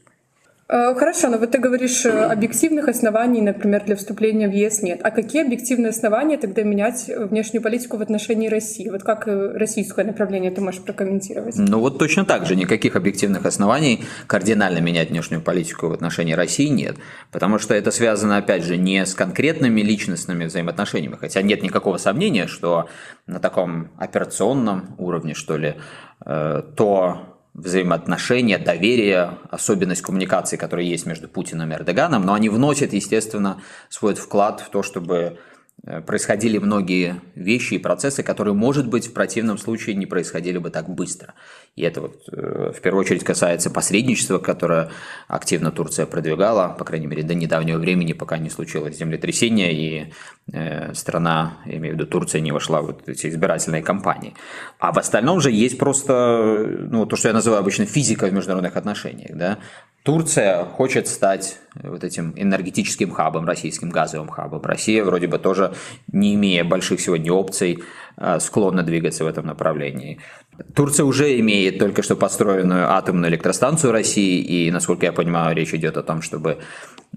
Э, 0.69 0.95
хорошо, 0.95 1.28
но 1.28 1.38
вот 1.38 1.50
ты 1.50 1.59
говоришь, 1.59 2.07
э, 2.07 2.25
объективных 2.25 2.88
оснований, 2.88 3.40
например, 3.40 3.85
для 3.85 3.97
вступления 3.97 4.49
в 4.49 4.52
ЕС 4.52 4.83
нет. 4.83 5.00
А 5.02 5.11
какие 5.11 5.45
объективные 5.45 5.90
основания 5.90 6.38
тогда 6.38 6.62
менять 6.62 7.11
внешнюю 7.14 7.62
политику 7.62 7.97
в 7.97 8.02
отношении 8.02 8.49
России? 8.49 8.88
Вот 8.88 9.02
как 9.02 9.26
э, 9.26 9.52
российское 9.54 10.04
направление 10.04 10.50
ты 10.50 10.61
можешь 10.61 10.81
прокомментировать? 10.81 11.57
Ну 11.59 11.81
вот 11.81 11.99
точно 11.99 12.25
так 12.25 12.47
же. 12.47 12.57
Никаких 12.57 12.97
объективных 12.97 13.45
оснований 13.45 14.04
кардинально 14.26 14.78
менять 14.78 15.11
внешнюю 15.11 15.42
политику 15.42 15.88
в 15.88 15.92
отношении 15.92 16.33
России 16.33 16.69
нет. 16.69 16.97
Потому 17.33 17.59
что 17.59 17.75
это 17.75 17.90
связано, 17.90 18.37
опять 18.37 18.62
же, 18.62 18.76
не 18.76 19.04
с 19.04 19.14
конкретными 19.14 19.81
личностными 19.81 20.45
взаимоотношениями. 20.45 21.16
Хотя 21.21 21.42
нет 21.42 21.62
никакого 21.62 21.99
сомнения, 21.99 22.47
что 22.47 22.88
на 23.26 23.40
таком 23.40 23.90
операционном 23.99 24.95
уровне, 24.99 25.35
что 25.35 25.57
ли, 25.57 25.75
то 26.25 27.32
взаимоотношения, 27.55 28.59
доверие, 28.59 29.39
особенность 29.51 30.03
коммуникации, 30.03 30.57
которая 30.57 30.87
есть 30.87 31.07
между 31.07 31.29
Путиным 31.29 31.71
и 31.71 31.75
Эрдоганом, 31.75 32.25
но 32.25 32.35
они 32.35 32.49
вносят, 32.49 32.93
естественно, 32.93 33.61
свой 33.89 34.15
вклад 34.15 34.61
в 34.61 34.71
то, 34.71 34.83
чтобы 34.83 35.39
происходили 36.07 36.59
многие 36.59 37.21
вещи 37.35 37.75
и 37.75 37.79
процессы, 37.79 38.23
которые, 38.23 38.55
может 38.55 38.89
быть, 38.89 39.09
в 39.09 39.12
противном 39.12 39.59
случае 39.59 39.97
не 39.97 40.07
происходили 40.07 40.59
бы 40.59 40.71
так 40.71 40.89
быстро. 40.89 41.35
И 41.75 41.83
это 41.83 42.03
вот 42.03 42.23
э, 42.31 42.73
в 42.77 42.81
первую 42.81 43.01
очередь 43.01 43.25
касается 43.25 43.69
посредничества, 43.69 44.39
которое 44.39 44.91
активно 45.27 45.73
Турция 45.73 46.07
продвигала, 46.07 46.69
по 46.69 46.85
крайней 46.85 47.09
мере, 47.09 47.25
до 47.25 47.35
недавнего 47.35 47.79
времени, 47.79 48.12
пока 48.12 48.39
не 48.39 48.49
случилось 48.49 48.97
землетрясение, 48.97 49.73
и 49.73 50.12
э, 50.53 50.95
страна, 50.95 51.55
я 51.67 51.79
имею 51.79 51.97
в 51.97 51.99
виду 51.99 52.09
Турция, 52.09 52.41
не 52.41 52.53
вошла 52.53 52.81
в 52.81 52.87
вот 52.87 53.09
эти 53.09 53.27
избирательные 53.27 53.83
кампании. 53.83 54.35
А 54.79 54.93
в 54.93 54.99
остальном 54.99 55.41
же 55.41 55.51
есть 55.51 55.79
просто 55.79 56.87
ну, 56.91 57.07
то, 57.07 57.17
что 57.17 57.29
я 57.29 57.35
называю 57.35 57.61
обычно 57.61 57.87
физика 57.87 58.27
в 58.27 58.33
международных 58.33 58.77
отношениях. 58.77 59.37
Да? 59.37 59.59
Турция 60.03 60.65
хочет 60.65 61.07
стать 61.07 61.59
вот 61.75 62.03
этим 62.03 62.33
энергетическим 62.37 63.12
хабом, 63.12 63.47
российским 63.47 63.91
газовым 63.91 64.29
хабом. 64.29 64.61
Россия 64.62 65.05
вроде 65.05 65.29
бы 65.29 65.39
тоже, 65.39 65.72
не 66.12 66.35
имея 66.35 66.64
больших 66.64 67.00
сегодня 67.00 67.33
опций, 67.33 67.83
э, 68.17 68.41
склонна 68.41 68.83
двигаться 68.83 69.25
в 69.25 69.26
этом 69.26 69.47
направлении. 69.47 70.19
Турция 70.75 71.05
уже 71.05 71.41
имеет 71.41 71.79
только 71.79 72.02
что 72.02 72.14
построенную 72.14 72.91
атомную 72.91 73.31
электростанцию 73.31 73.93
России, 73.93 74.41
и, 74.41 74.71
насколько 74.71 75.07
я 75.07 75.12
понимаю, 75.12 75.57
речь 75.57 75.73
идет 75.75 75.97
о 75.97 76.02
том, 76.02 76.21
чтобы 76.21 76.59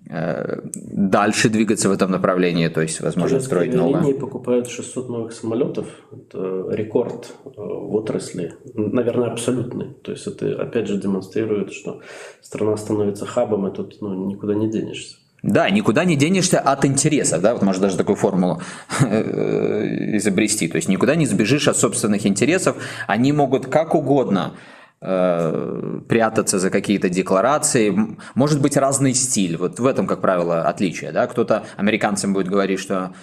э, 0.09 0.62
дальше 0.74 1.50
двигаться 1.50 1.89
в 1.89 1.91
этом 1.91 2.12
направлении, 2.12 2.69
то 2.69 2.81
есть, 2.81 3.01
возможно, 3.01 3.39
строить 3.41 3.74
новое. 3.74 4.01
линии 4.01 4.13
покупают 4.13 4.69
600 4.69 5.09
новых 5.09 5.33
самолетов. 5.33 5.85
Это 6.12 6.65
рекорд 6.71 7.33
э, 7.45 7.50
в 7.55 7.95
отрасли. 7.95 8.53
Наверное, 8.74 9.31
абсолютный. 9.31 9.93
То 10.01 10.12
есть 10.12 10.27
это, 10.27 10.62
опять 10.62 10.88
же, 10.88 10.97
демонстрирует, 10.97 11.74
что 11.74 12.01
страна 12.41 12.77
становится 12.77 13.25
хабом, 13.25 13.67
и 13.67 13.75
тут 13.75 13.97
ну, 14.01 14.27
никуда 14.27 14.55
не 14.55 14.69
денешься. 14.71 15.17
Да, 15.45 15.69
никуда 15.69 16.05
не 16.05 16.15
денешься 16.15 16.59
от 16.59 16.85
интереса, 16.85 17.37
да, 17.37 17.53
вот 17.53 17.61
можно 17.61 17.83
даже 17.83 17.97
такую 17.97 18.15
формулу 18.15 18.61
э, 18.99 20.17
изобрести. 20.17 20.67
То 20.67 20.77
есть 20.77 20.89
никуда 20.89 21.15
не 21.15 21.27
сбежишь 21.27 21.67
от 21.67 21.77
собственных 21.77 22.25
интересов, 22.25 22.77
они 23.05 23.31
могут 23.31 23.67
как 23.67 23.93
угодно 23.93 24.55
э, 25.01 25.99
прятаться 26.09 26.57
за 26.57 26.71
какие-то 26.71 27.09
декларации. 27.09 27.95
Может 28.33 28.59
быть 28.59 28.75
разный 28.75 29.13
стиль. 29.13 29.55
Вот 29.57 29.79
в 29.79 29.85
этом, 29.85 30.07
как 30.07 30.19
правило, 30.19 30.63
отличие. 30.63 31.11
Да? 31.11 31.27
Кто-то 31.27 31.63
американцам 31.77 32.33
будет 32.33 32.47
говорить, 32.47 32.79
что 32.79 33.13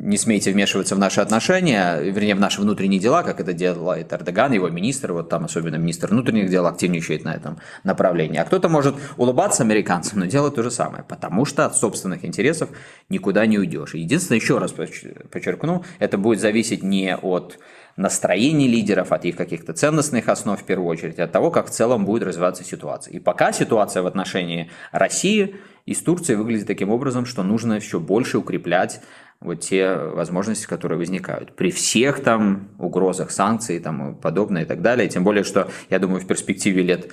не 0.00 0.16
смейте 0.16 0.52
вмешиваться 0.52 0.94
в 0.94 0.98
наши 0.98 1.20
отношения, 1.20 2.00
вернее, 2.00 2.34
в 2.34 2.40
наши 2.40 2.60
внутренние 2.60 2.98
дела, 2.98 3.22
как 3.22 3.38
это 3.38 3.52
делает 3.52 4.12
Эрдоган, 4.12 4.52
его 4.52 4.68
министр, 4.70 5.12
вот 5.12 5.28
там 5.28 5.44
особенно 5.44 5.76
министр 5.76 6.08
внутренних 6.08 6.48
дел 6.48 6.66
активничает 6.66 7.24
на 7.24 7.34
этом 7.34 7.58
направлении. 7.84 8.38
А 8.38 8.44
кто-то 8.44 8.68
может 8.68 8.96
улыбаться 9.18 9.62
американцам, 9.62 10.20
но 10.20 10.26
делать 10.26 10.54
то 10.54 10.62
же 10.62 10.70
самое, 10.70 11.04
потому 11.04 11.44
что 11.44 11.66
от 11.66 11.76
собственных 11.76 12.24
интересов 12.24 12.70
никуда 13.10 13.44
не 13.44 13.58
уйдешь. 13.58 13.94
Единственное, 13.94 14.40
еще 14.40 14.58
раз 14.58 14.72
подчеркну, 14.72 15.84
это 15.98 16.16
будет 16.16 16.40
зависеть 16.40 16.82
не 16.82 17.14
от 17.14 17.58
настроений 17.96 18.68
лидеров, 18.68 19.12
от 19.12 19.24
их 19.24 19.36
каких-то 19.36 19.72
ценностных 19.72 20.28
основ 20.28 20.60
в 20.60 20.64
первую 20.64 20.88
очередь, 20.88 21.18
от 21.18 21.32
того, 21.32 21.50
как 21.50 21.66
в 21.66 21.70
целом 21.70 22.04
будет 22.04 22.22
развиваться 22.22 22.64
ситуация. 22.64 23.12
И 23.12 23.18
пока 23.18 23.52
ситуация 23.52 24.02
в 24.02 24.06
отношении 24.06 24.70
России 24.92 25.56
из 25.86 26.02
Турции 26.02 26.34
выглядит 26.34 26.66
таким 26.66 26.90
образом, 26.90 27.26
что 27.26 27.42
нужно 27.42 27.74
еще 27.74 27.98
больше 27.98 28.38
укреплять 28.38 29.00
вот 29.40 29.60
те 29.60 29.94
возможности, 29.94 30.66
которые 30.66 30.98
возникают. 30.98 31.56
При 31.56 31.70
всех 31.70 32.22
там 32.22 32.68
угрозах 32.78 33.30
санкций 33.30 33.76
и 33.76 33.80
тому 33.80 34.14
подобное 34.14 34.62
и 34.62 34.66
так 34.66 34.82
далее. 34.82 35.08
Тем 35.08 35.24
более, 35.24 35.44
что, 35.44 35.70
я 35.88 35.98
думаю, 35.98 36.20
в 36.20 36.26
перспективе 36.26 36.82
лет 36.82 37.10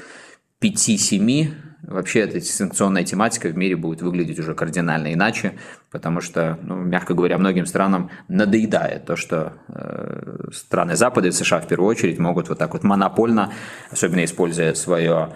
5-7 0.62 1.54
вообще 1.84 2.22
эта 2.22 2.42
санкционная 2.42 3.04
тематика 3.04 3.48
в 3.48 3.58
мире 3.58 3.76
будет 3.76 4.02
выглядеть 4.02 4.40
уже 4.40 4.54
кардинально 4.54 5.14
иначе, 5.14 5.54
потому 5.90 6.22
что, 6.22 6.60
ну, 6.62 6.76
мягко 6.76 7.14
говоря, 7.14 7.38
многим 7.38 7.66
странам 7.66 8.10
надоедает 8.28 9.06
то, 9.06 9.16
что 9.16 9.54
э, 9.70 10.50
страны 10.52 10.96
Запада 10.96 11.30
и 11.30 11.32
США 11.32 11.62
в 11.62 11.68
первую 11.68 11.90
очередь 11.90 12.20
могут 12.20 12.50
вот 12.50 12.58
так 12.58 12.74
вот 12.74 12.84
монопольно, 12.84 13.54
особенно 13.90 14.26
используя 14.26 14.74
свое 14.74 15.34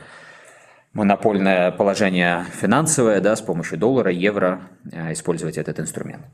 монопольное 0.94 1.72
положение 1.72 2.46
финансовое, 2.52 3.22
да, 3.22 3.36
с 3.36 3.42
помощью 3.42 3.78
доллара, 3.78 4.12
евро, 4.12 4.62
э, 4.92 5.14
использовать 5.14 5.58
этот 5.58 5.80
инструмент. 5.80 6.26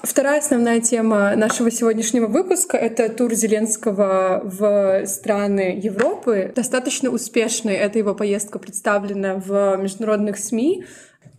Вторая 0.00 0.38
основная 0.38 0.80
тема 0.80 1.34
нашего 1.34 1.72
сегодняшнего 1.72 2.28
выпуска— 2.28 2.76
это 2.78 3.08
тур 3.08 3.34
Зеленского 3.34 4.42
в 4.44 5.04
страны 5.06 5.80
Европы. 5.82 6.52
Достаточно 6.54 7.10
успешной 7.10 7.74
эта 7.74 7.98
его 7.98 8.14
поездка 8.14 8.60
представлена 8.60 9.34
в 9.34 9.76
международных 9.76 10.38
СМИ. 10.38 10.84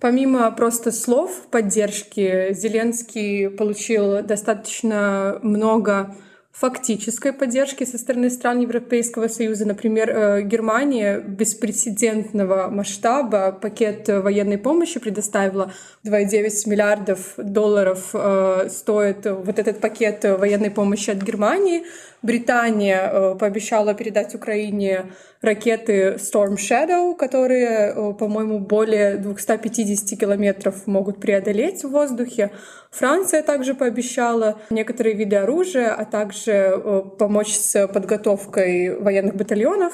Помимо 0.02 0.52
просто 0.52 0.92
слов 0.92 1.48
поддержки, 1.50 2.52
Зеленский 2.52 3.50
получил 3.50 4.24
достаточно 4.24 5.40
много 5.42 6.18
фактической 6.60 7.32
поддержки 7.32 7.86
со 7.86 7.98
стороны 7.98 8.30
стран 8.30 8.60
Европейского 8.60 9.30
Союза. 9.30 9.66
Например, 9.66 10.10
э, 10.10 10.42
Германия 10.42 11.22
беспрецедентного 11.22 12.68
масштаба 12.70 13.54
пакет 13.54 14.10
военной 14.10 14.58
помощи 14.58 15.00
предоставила 15.00 15.72
2,9 16.04 16.68
миллиардов 16.70 17.34
долларов 17.38 18.10
э, 18.14 18.68
стоит 18.70 19.26
вот 19.26 19.58
этот 19.58 19.80
пакет 19.80 20.26
военной 20.26 20.70
помощи 20.70 21.10
от 21.10 21.22
Германии. 21.22 21.86
Британия 22.22 23.10
э, 23.12 23.36
пообещала 23.36 23.94
передать 23.94 24.36
Украине 24.36 25.06
ракеты 25.42 26.16
Storm 26.18 26.56
Shadow, 26.56 27.16
которые, 27.16 27.94
э, 27.96 28.14
по-моему, 28.14 28.60
более 28.60 29.18
250 29.18 30.20
километров 30.20 30.86
могут 30.86 31.22
преодолеть 31.22 31.84
в 31.84 31.90
воздухе. 31.90 32.52
Франция 32.92 33.42
также 33.42 33.74
пообещала 33.74 34.60
некоторые 34.70 35.16
виды 35.16 35.38
оружия, 35.38 35.94
а 35.94 36.04
также 36.04 36.52
э, 36.52 37.02
помочь 37.18 37.56
с 37.56 37.88
подготовкой 37.88 39.00
военных 39.00 39.36
батальонов. 39.36 39.94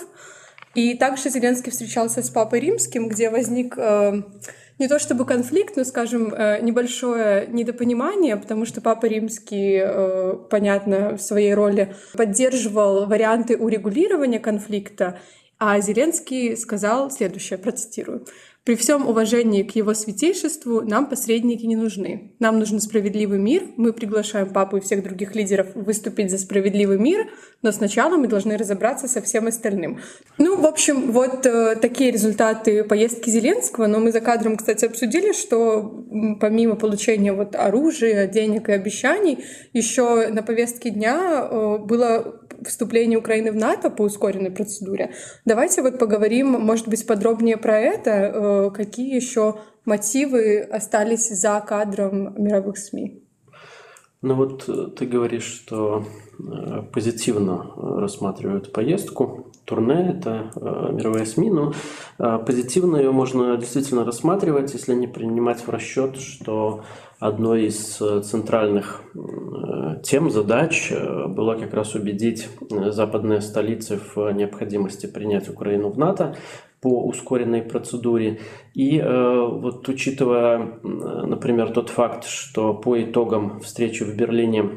И 0.73 0.97
также 0.97 1.29
Зеленский 1.29 1.71
встречался 1.71 2.23
с 2.23 2.29
Папой 2.29 2.59
Римским, 2.59 3.07
где 3.07 3.29
возник 3.29 3.77
не 4.77 4.87
то 4.87 4.99
чтобы 4.99 5.25
конфликт, 5.25 5.77
но, 5.77 5.83
скажем, 5.83 6.33
э, 6.33 6.59
небольшое 6.61 7.47
недопонимание, 7.47 8.35
потому 8.35 8.65
что 8.65 8.81
Папа 8.81 9.05
Римский, 9.05 9.79
э, 9.81 10.33
понятно, 10.49 11.17
в 11.17 11.21
своей 11.21 11.53
роли 11.53 11.95
поддерживал 12.13 13.05
варианты 13.05 13.57
урегулирования 13.57 14.39
конфликта, 14.39 15.19
а 15.57 15.79
Зеленский 15.79 16.57
сказал 16.57 17.09
следующее, 17.09 17.57
процитирую. 17.57 18.25
При 18.65 18.75
всем 18.75 19.07
уважении 19.07 19.61
к 19.61 19.75
его 19.75 19.93
святейшеству 19.93 20.81
нам 20.81 21.07
посредники 21.07 21.67
не 21.67 21.75
нужны. 21.75 22.31
Нам 22.39 22.57
нужен 22.57 22.79
справедливый 22.79 23.37
мир. 23.37 23.61
Мы 23.77 23.93
приглашаем 23.93 24.49
папу 24.49 24.77
и 24.77 24.79
всех 24.79 25.03
других 25.03 25.35
лидеров 25.35 25.67
выступить 25.75 26.31
за 26.31 26.39
справедливый 26.39 26.97
мир, 26.97 27.29
но 27.61 27.71
сначала 27.71 28.17
мы 28.17 28.27
должны 28.27 28.57
разобраться 28.57 29.07
со 29.07 29.21
всем 29.21 29.45
остальным. 29.45 29.99
Ну, 30.39 30.59
в 30.59 30.65
общем, 30.65 31.11
вот 31.11 31.45
э, 31.45 31.75
такие 31.75 32.09
результаты 32.09 32.83
поездки 32.83 33.29
Зеленского. 33.29 33.85
Но 33.85 33.99
мы 33.99 34.11
за 34.11 34.19
кадром, 34.19 34.57
кстати, 34.57 34.85
обсудили, 34.85 35.31
что 35.31 36.03
помимо 36.41 36.75
получения 36.75 37.33
вот 37.33 37.55
оружия, 37.55 38.25
денег 38.25 38.69
и 38.69 38.71
обещаний, 38.71 39.45
еще 39.73 40.29
на 40.29 40.41
повестке 40.41 40.89
дня 40.89 41.47
э, 41.51 41.77
было 41.77 42.41
вступление 42.63 43.19
Украины 43.19 43.51
в 43.51 43.55
НАТО 43.55 43.89
по 43.89 44.03
ускоренной 44.03 44.51
процедуре. 44.51 45.13
Давайте 45.45 45.81
вот 45.81 45.99
поговорим, 45.99 46.51
может 46.51 46.87
быть, 46.87 47.05
подробнее 47.05 47.57
про 47.57 47.79
это. 47.79 48.11
Э, 48.11 48.71
какие 48.71 49.15
еще 49.15 49.55
мотивы 49.85 50.59
остались 50.59 51.29
за 51.29 51.63
кадром 51.65 52.41
мировых 52.41 52.77
СМИ? 52.77 53.23
Ну 54.21 54.35
вот 54.35 54.67
э, 54.67 54.87
ты 54.97 55.05
говоришь, 55.05 55.45
что 55.45 56.03
э, 56.39 56.81
позитивно 56.93 57.71
рассматривают 57.75 58.71
поездку. 58.71 59.51
Турне– 59.65 60.15
это 60.17 60.51
мировые 60.91 61.25
СМИ, 61.25 61.49
но 61.49 61.73
позитивно 62.17 62.97
ее 62.97 63.11
можно 63.11 63.57
действительно 63.57 64.05
рассматривать, 64.05 64.73
если 64.73 64.93
не 64.93 65.07
принимать 65.07 65.61
в 65.65 65.69
расчет, 65.69 66.17
что 66.17 66.83
одной 67.19 67.67
из 67.67 68.01
э, 68.01 68.21
центральных 68.21 69.01
э, 69.13 70.01
тем, 70.03 70.29
задач 70.29 70.91
э, 70.91 71.27
была 71.27 71.55
как 71.55 71.73
раз 71.73 71.95
убедить 71.95 72.49
западные 72.69 73.41
столицы 73.41 73.99
в 74.15 74.31
необходимости 74.31 75.05
принять 75.05 75.49
Украину 75.49 75.89
в 75.89 75.97
НАТО 75.97 76.35
по 76.81 77.03
ускоренной 77.05 77.63
процедуре. 77.63 78.41
И 78.75 79.01
вот 79.01 79.89
учитывая, 79.89 80.77
например, 80.83 81.71
тот 81.71 81.89
факт, 81.89 82.25
что 82.25 82.75
по 82.75 83.01
итогам 83.01 83.59
встречи 83.61 84.03
в 84.03 84.15
Берлине 84.15 84.69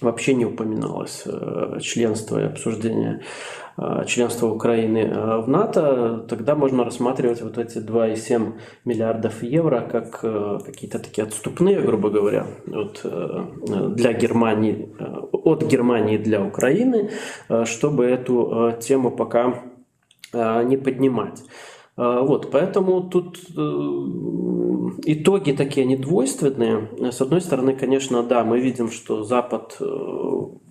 вообще 0.00 0.34
не 0.34 0.46
упоминалось 0.46 1.24
членство 1.80 2.40
и 2.40 2.44
обсуждение 2.44 3.20
Э, 3.20 3.67
членства 4.06 4.48
Украины 4.48 4.98
э, 4.98 5.40
в 5.40 5.48
НАТО, 5.48 6.24
тогда 6.28 6.54
можно 6.54 6.84
рассматривать 6.84 7.42
вот 7.42 7.58
эти 7.58 7.78
2,7 7.78 8.54
миллиардов 8.84 9.42
евро 9.42 9.80
как 9.80 10.20
э, 10.22 10.58
какие-то 10.64 10.98
такие 10.98 11.24
отступные, 11.24 11.80
грубо 11.80 12.10
говоря, 12.10 12.46
от, 12.72 13.04
для 13.94 14.12
Германии, 14.12 14.88
от 15.32 15.62
Германии 15.64 16.18
для 16.18 16.42
Украины, 16.42 17.10
чтобы 17.64 18.06
эту 18.06 18.72
тему 18.80 19.10
пока 19.10 19.62
не 20.32 20.76
поднимать. 20.76 21.42
Вот, 21.96 22.50
поэтому 22.50 23.02
тут 23.02 23.38
итоги 25.06 25.52
такие 25.52 25.86
недвойственные. 25.86 27.10
С 27.10 27.20
одной 27.20 27.40
стороны, 27.40 27.74
конечно, 27.74 28.22
да, 28.22 28.44
мы 28.44 28.60
видим, 28.60 28.90
что 28.90 29.24
Запад 29.24 29.80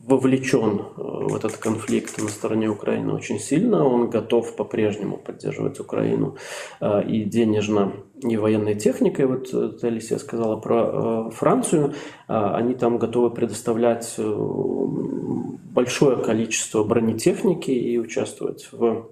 вовлечен 0.08 0.80
э, 0.80 0.84
в 0.96 1.36
этот 1.36 1.58
конфликт 1.58 2.18
на 2.18 2.30
стороне 2.30 2.70
Украины 2.70 3.14
очень 3.14 3.40
сильно. 3.40 3.86
Он 3.86 4.10
готов 4.10 4.56
по-прежнему 4.56 5.18
поддерживать 5.18 5.82
Украину 5.82 6.38
э, 6.80 7.06
и 7.06 7.26
денежно, 7.26 7.92
и 8.22 8.38
военной 8.38 8.76
техникой. 8.76 9.26
Вот 9.26 9.54
э, 9.54 9.72
Алисия 9.82 10.18
сказала 10.18 10.56
про 10.56 11.30
Францию. 11.32 11.94
Они 12.28 12.74
там 12.74 12.98
готовы 12.98 13.32
предоставлять 13.32 14.16
большое 14.18 16.18
количество 16.18 16.84
бронетехники 16.84 17.72
и 17.72 17.98
участвовать 17.98 18.70
в 18.72 19.08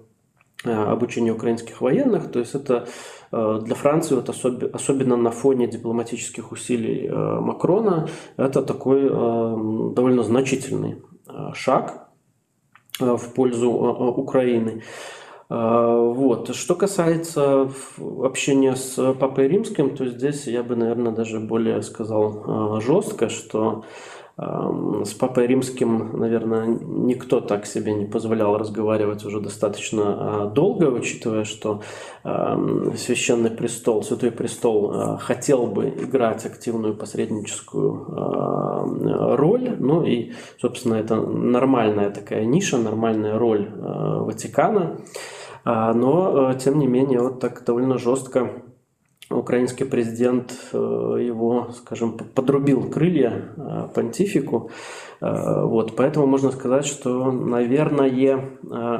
обучении 0.64 1.30
украинских 1.30 1.80
военных. 1.80 2.30
То 2.32 2.38
есть 2.38 2.54
это 2.54 2.86
для 3.30 3.74
Франции, 3.74 4.14
вот 4.14 4.28
особенно 4.28 5.16
на 5.16 5.30
фоне 5.30 5.66
дипломатических 5.66 6.52
усилий 6.52 7.08
Макрона, 7.08 8.08
это 8.36 8.62
такой 8.62 9.08
довольно 9.08 10.22
значительный 10.22 11.02
шаг 11.52 12.08
в 12.98 13.34
пользу 13.34 13.70
Украины. 13.70 14.82
Вот. 15.48 16.54
Что 16.56 16.74
касается 16.74 17.70
общения 17.98 18.74
с 18.74 19.14
Папой 19.14 19.48
Римским, 19.48 19.94
то 19.94 20.04
здесь 20.06 20.46
я 20.48 20.62
бы, 20.64 20.74
наверное, 20.74 21.12
даже 21.12 21.38
более 21.38 21.82
сказал 21.82 22.80
жестко, 22.80 23.28
что 23.28 23.84
с 24.38 25.14
Папой 25.14 25.46
Римским, 25.46 26.18
наверное, 26.20 26.66
никто 26.66 27.40
так 27.40 27.64
себе 27.64 27.94
не 27.94 28.04
позволял 28.04 28.58
разговаривать 28.58 29.24
уже 29.24 29.40
достаточно 29.40 30.02
а, 30.04 30.46
долго, 30.46 30.84
учитывая, 30.84 31.44
что 31.44 31.80
Священный 32.22 33.50
престол, 33.50 34.02
Святой 34.02 34.30
престол 34.32 34.92
а, 34.92 35.16
хотел 35.16 35.66
бы 35.66 35.88
играть 35.88 36.44
активную 36.44 36.94
посредническую 36.94 38.06
а, 38.08 39.36
роль. 39.36 39.74
Ну 39.78 40.04
и, 40.04 40.32
собственно, 40.60 40.96
это 40.96 41.16
нормальная 41.16 42.10
такая 42.10 42.44
ниша, 42.44 42.76
нормальная 42.76 43.38
роль 43.38 43.70
Ватикана. 43.74 45.00
Но, 45.64 46.54
тем 46.54 46.78
не 46.78 46.86
менее, 46.86 47.20
вот 47.20 47.40
так 47.40 47.64
довольно 47.64 47.98
жестко 47.98 48.50
украинский 49.30 49.86
президент 49.86 50.54
э, 50.72 50.76
его, 50.76 51.68
скажем, 51.72 52.16
подрубил 52.16 52.88
крылья 52.88 53.52
э, 53.56 53.88
понтифику. 53.94 54.70
Э, 55.20 55.64
вот, 55.64 55.96
поэтому 55.96 56.26
можно 56.26 56.52
сказать, 56.52 56.86
что, 56.86 57.32
наверное, 57.32 58.06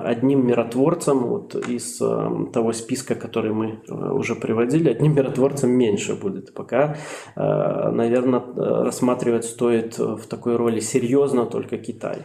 одним 0.04 0.46
миротворцем 0.46 1.26
вот 1.26 1.54
из 1.54 1.98
того 1.98 2.72
списка, 2.72 3.14
который 3.14 3.52
мы 3.52 3.80
уже 3.88 4.34
приводили, 4.34 4.90
одним 4.90 5.14
миротворцем 5.14 5.70
меньше 5.70 6.14
будет. 6.14 6.54
Пока, 6.54 6.96
наверное, 7.36 8.42
рассматривать 8.56 9.44
стоит 9.44 9.98
в 9.98 10.26
такой 10.26 10.56
роли 10.56 10.80
серьезно 10.80 11.46
только 11.46 11.78
Китай. 11.78 12.22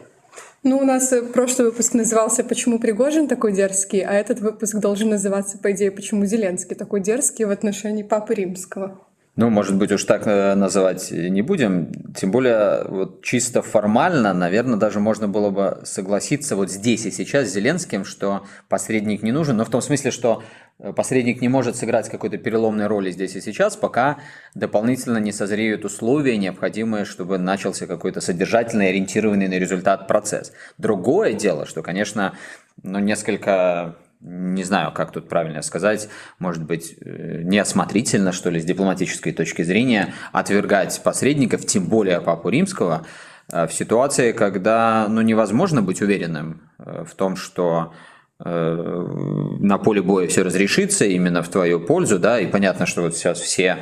Ну, 0.63 0.77
у 0.77 0.86
нас 0.86 1.12
э, 1.12 1.24
прошлый 1.24 1.70
выпуск 1.70 1.96
назывался 1.96 2.44
«Почему 2.44 2.77
Пригожин 2.77 3.27
такой 3.27 3.51
дерзкий?», 3.51 4.01
а 4.01 4.13
этот 4.13 4.41
выпуск 4.41 4.75
должен 4.75 5.10
называться, 5.10 5.58
по 5.58 5.72
идее, 5.72 5.89
«Почему 5.89 6.25
Зеленский 6.25 6.75
такой 6.75 7.01
дерзкий 7.01 7.46
в 7.46 7.50
отношении 7.50 8.03
Папы 8.03 8.36
Римского?». 8.36 9.00
Ну, 9.38 9.50
может 9.50 9.75
быть, 9.77 9.91
уж 9.91 10.03
так 10.03 10.27
э, 10.27 10.53
называть 10.53 11.10
не 11.10 11.41
будем. 11.41 11.91
Тем 12.15 12.30
более, 12.30 12.84
вот 12.88 13.24
чисто 13.24 13.63
формально, 13.63 14.34
наверное, 14.34 14.77
даже 14.77 15.00
можно 15.00 15.27
было 15.27 15.50
бы 15.50 15.80
согласиться 15.84 16.56
вот 16.56 16.70
здесь 16.70 17.08
и 17.08 17.12
сейчас 17.12 17.48
с 17.48 17.53
Зеленским, 17.53 18.06
что 18.06 18.44
посредник 18.70 19.24
не 19.24 19.32
нужен, 19.32 19.58
но 19.58 19.65
в 19.65 19.70
том 19.70 19.82
смысле, 19.82 20.12
что 20.12 20.44
посредник 20.96 21.42
не 21.42 21.48
может 21.48 21.76
сыграть 21.76 22.10
какой-то 22.10 22.38
переломной 22.38 22.88
роли 22.88 23.12
здесь 23.12 23.36
и 23.36 23.42
сейчас, 23.42 23.76
пока 23.76 24.18
дополнительно 24.56 25.20
не 25.20 25.32
созреют 25.32 25.86
условия, 25.86 26.38
необходимые, 26.38 27.06
чтобы 27.06 27.38
начался 27.38 27.86
какой-то 27.88 28.22
содержательный, 28.22 28.90
ориентированный 28.90 29.48
на 29.48 29.60
результат 29.60 30.08
процесс. 30.08 30.52
Другое 30.78 31.34
дело, 31.34 31.66
что, 31.66 31.84
конечно, 31.84 32.34
ну, 32.84 33.00
несколько 33.00 33.96
не 34.22 34.64
знаю, 34.64 34.92
как 34.92 35.12
тут 35.12 35.28
правильно 35.28 35.64
сказать, 35.64 36.08
может 36.38 36.64
быть, 36.64 36.96
э, 37.02 37.42
неосмотрительно, 37.44 38.32
что 38.32 38.52
ли, 38.52 38.60
с 38.60 38.66
дипломатической 38.66 39.32
точки 39.32 39.64
зрения, 39.64 40.14
отвергать 40.32 41.02
посредников, 41.04 41.66
тем 41.66 41.88
более 41.88 42.22
Папу 42.22 42.50
Римского, 42.50 43.06
э, 43.52 43.66
в 43.66 43.74
ситуации, 43.74 44.32
когда 44.32 45.08
ну, 45.10 45.22
невозможно 45.22 45.82
быть 45.82 46.04
уверенным 46.04 46.62
э, 46.78 47.04
в 47.04 47.16
том, 47.16 47.36
что 47.36 47.94
на 48.43 49.77
поле 49.77 50.01
боя 50.01 50.27
все 50.27 50.41
разрешится 50.41 51.05
именно 51.05 51.43
в 51.43 51.50
твою 51.50 51.79
пользу, 51.79 52.17
да, 52.17 52.39
и 52.39 52.48
понятно, 52.48 52.86
что 52.86 53.03
вот 53.03 53.15
сейчас 53.15 53.39
все 53.39 53.77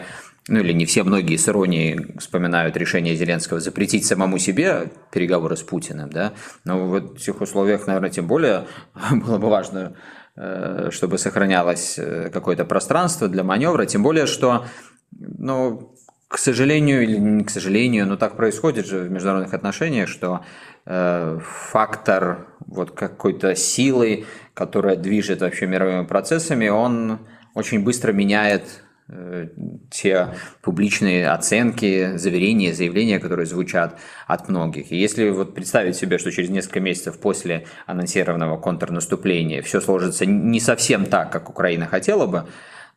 ну 0.48 0.60
или 0.60 0.74
не 0.74 0.86
все, 0.86 1.04
многие 1.04 1.38
с 1.38 1.48
иронией 1.48 2.18
вспоминают 2.18 2.76
решение 2.76 3.16
Зеленского 3.16 3.60
запретить 3.60 4.06
самому 4.06 4.40
себе 4.40 4.92
переговоры 5.12 5.56
с 5.56 5.62
Путиным, 5.62 6.10
да, 6.10 6.34
но 6.66 6.88
в 6.88 6.96
этих 6.96 7.40
условиях, 7.40 7.86
наверное, 7.88 8.10
тем 8.10 8.28
более 8.28 8.66
было 9.12 9.38
бы 9.38 9.48
важно 9.48 9.94
Э, 10.42 10.88
чтобы 10.90 11.18
сохранялось 11.18 11.96
э, 11.98 12.30
какое-то 12.32 12.64
пространство 12.64 13.28
для 13.28 13.44
маневра, 13.44 13.86
тем 13.86 14.04
более, 14.04 14.26
что, 14.26 14.66
ну, 15.12 15.94
к 16.30 16.38
сожалению 16.38 17.04
или 17.04 17.18
не 17.18 17.44
к 17.44 17.50
сожалению, 17.50 18.08
но 18.08 18.16
так 18.16 18.38
происходит 18.38 18.88
же 18.88 19.00
в 19.00 19.12
международных 19.12 19.54
отношениях, 19.54 20.08
что 20.08 20.46
э, 20.86 21.40
фактор 21.44 22.48
вот 22.66 22.92
какой-то 22.92 23.54
силы, 23.54 24.28
которая 24.60 24.96
движет 24.96 25.42
вообще 25.42 25.66
мировыми 25.66 26.06
процессами, 26.06 26.68
он 26.68 27.18
очень 27.56 27.84
быстро 27.84 28.12
меняет 28.12 28.84
Э, 29.12 29.48
те 29.90 30.36
публичные 30.62 31.30
оценки, 31.30 32.16
заверения, 32.18 32.76
заявления, 32.76 33.20
которые 33.20 33.48
звучат 33.48 33.98
от 34.28 34.50
многих. 34.50 34.92
И 34.92 34.98
если 34.98 35.32
вот 35.32 35.56
представить 35.56 35.96
себе, 35.96 36.20
что 36.20 36.32
через 36.32 36.50
несколько 36.52 36.80
месяцев 36.80 37.20
после 37.20 37.66
анонсированного 37.88 38.58
контрнаступления 38.58 39.64
все 39.64 39.82
сложится 39.82 40.28
не 40.28 40.60
совсем 40.60 41.08
так, 41.08 41.32
как 41.32 41.50
Украина 41.50 41.88
хотела 41.88 42.28
бы, 42.28 42.46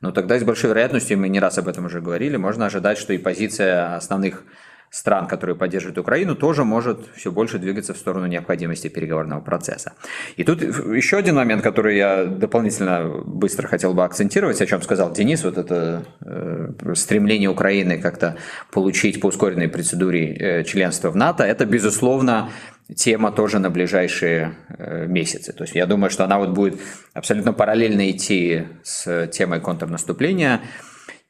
ну 0.03 0.13
тогда 0.13 0.39
с 0.39 0.45
большой 0.45 0.71
вероятностью, 0.71 1.17
мы 1.17 1.31
не 1.31 1.41
раз 1.41 1.57
об 1.57 1.69
этом 1.69 1.87
уже 1.87 2.03
говорили, 2.03 2.37
можно 2.37 2.67
ожидать, 2.67 2.99
что 2.99 3.15
и 3.15 3.19
позиция 3.19 3.97
основных 3.97 4.45
стран, 4.93 5.27
которые 5.27 5.57
поддерживают 5.57 5.97
Украину, 5.97 6.37
тоже 6.37 6.65
может 6.65 7.09
все 7.17 7.33
больше 7.33 7.59
двигаться 7.59 7.95
в 7.95 7.97
сторону 7.97 8.27
необходимости 8.27 8.89
переговорного 8.89 9.41
процесса. 9.41 9.95
И 10.37 10.45
тут 10.45 10.61
еще 10.63 11.17
один 11.17 11.37
момент, 11.37 11.63
который 11.63 11.97
я 11.97 12.27
дополнительно 12.27 13.09
быстро 13.25 13.69
хотел 13.69 13.95
бы 13.95 14.05
акцентировать, 14.05 14.61
о 14.61 14.67
чем 14.67 14.83
сказал 14.83 15.11
Денис, 15.11 15.45
вот 15.45 15.57
это 15.57 16.05
э, 16.21 16.93
стремление 16.95 17.49
Украины 17.49 17.99
как-то 17.99 18.37
получить 18.71 19.19
по 19.19 19.29
ускоренной 19.29 19.69
процедуре 19.69 20.35
э, 20.35 20.65
членства 20.65 21.11
в 21.11 21.17
НАТО, 21.17 21.43
это, 21.43 21.65
безусловно, 21.65 22.51
тема 22.95 23.33
тоже 23.33 23.61
на 23.61 23.71
ближайшие 23.71 24.57
э, 24.69 25.07
месяцы. 25.07 25.55
То 25.55 25.65
есть 25.65 25.75
я 25.75 25.87
думаю, 25.87 26.11
что 26.11 26.25
она 26.25 26.39
вот 26.39 26.51
будет 26.51 26.79
абсолютно 27.15 27.55
параллельно 27.55 28.11
идти 28.11 28.65
с 28.83 29.27
темой 29.29 29.61
контрнаступления, 29.61 30.61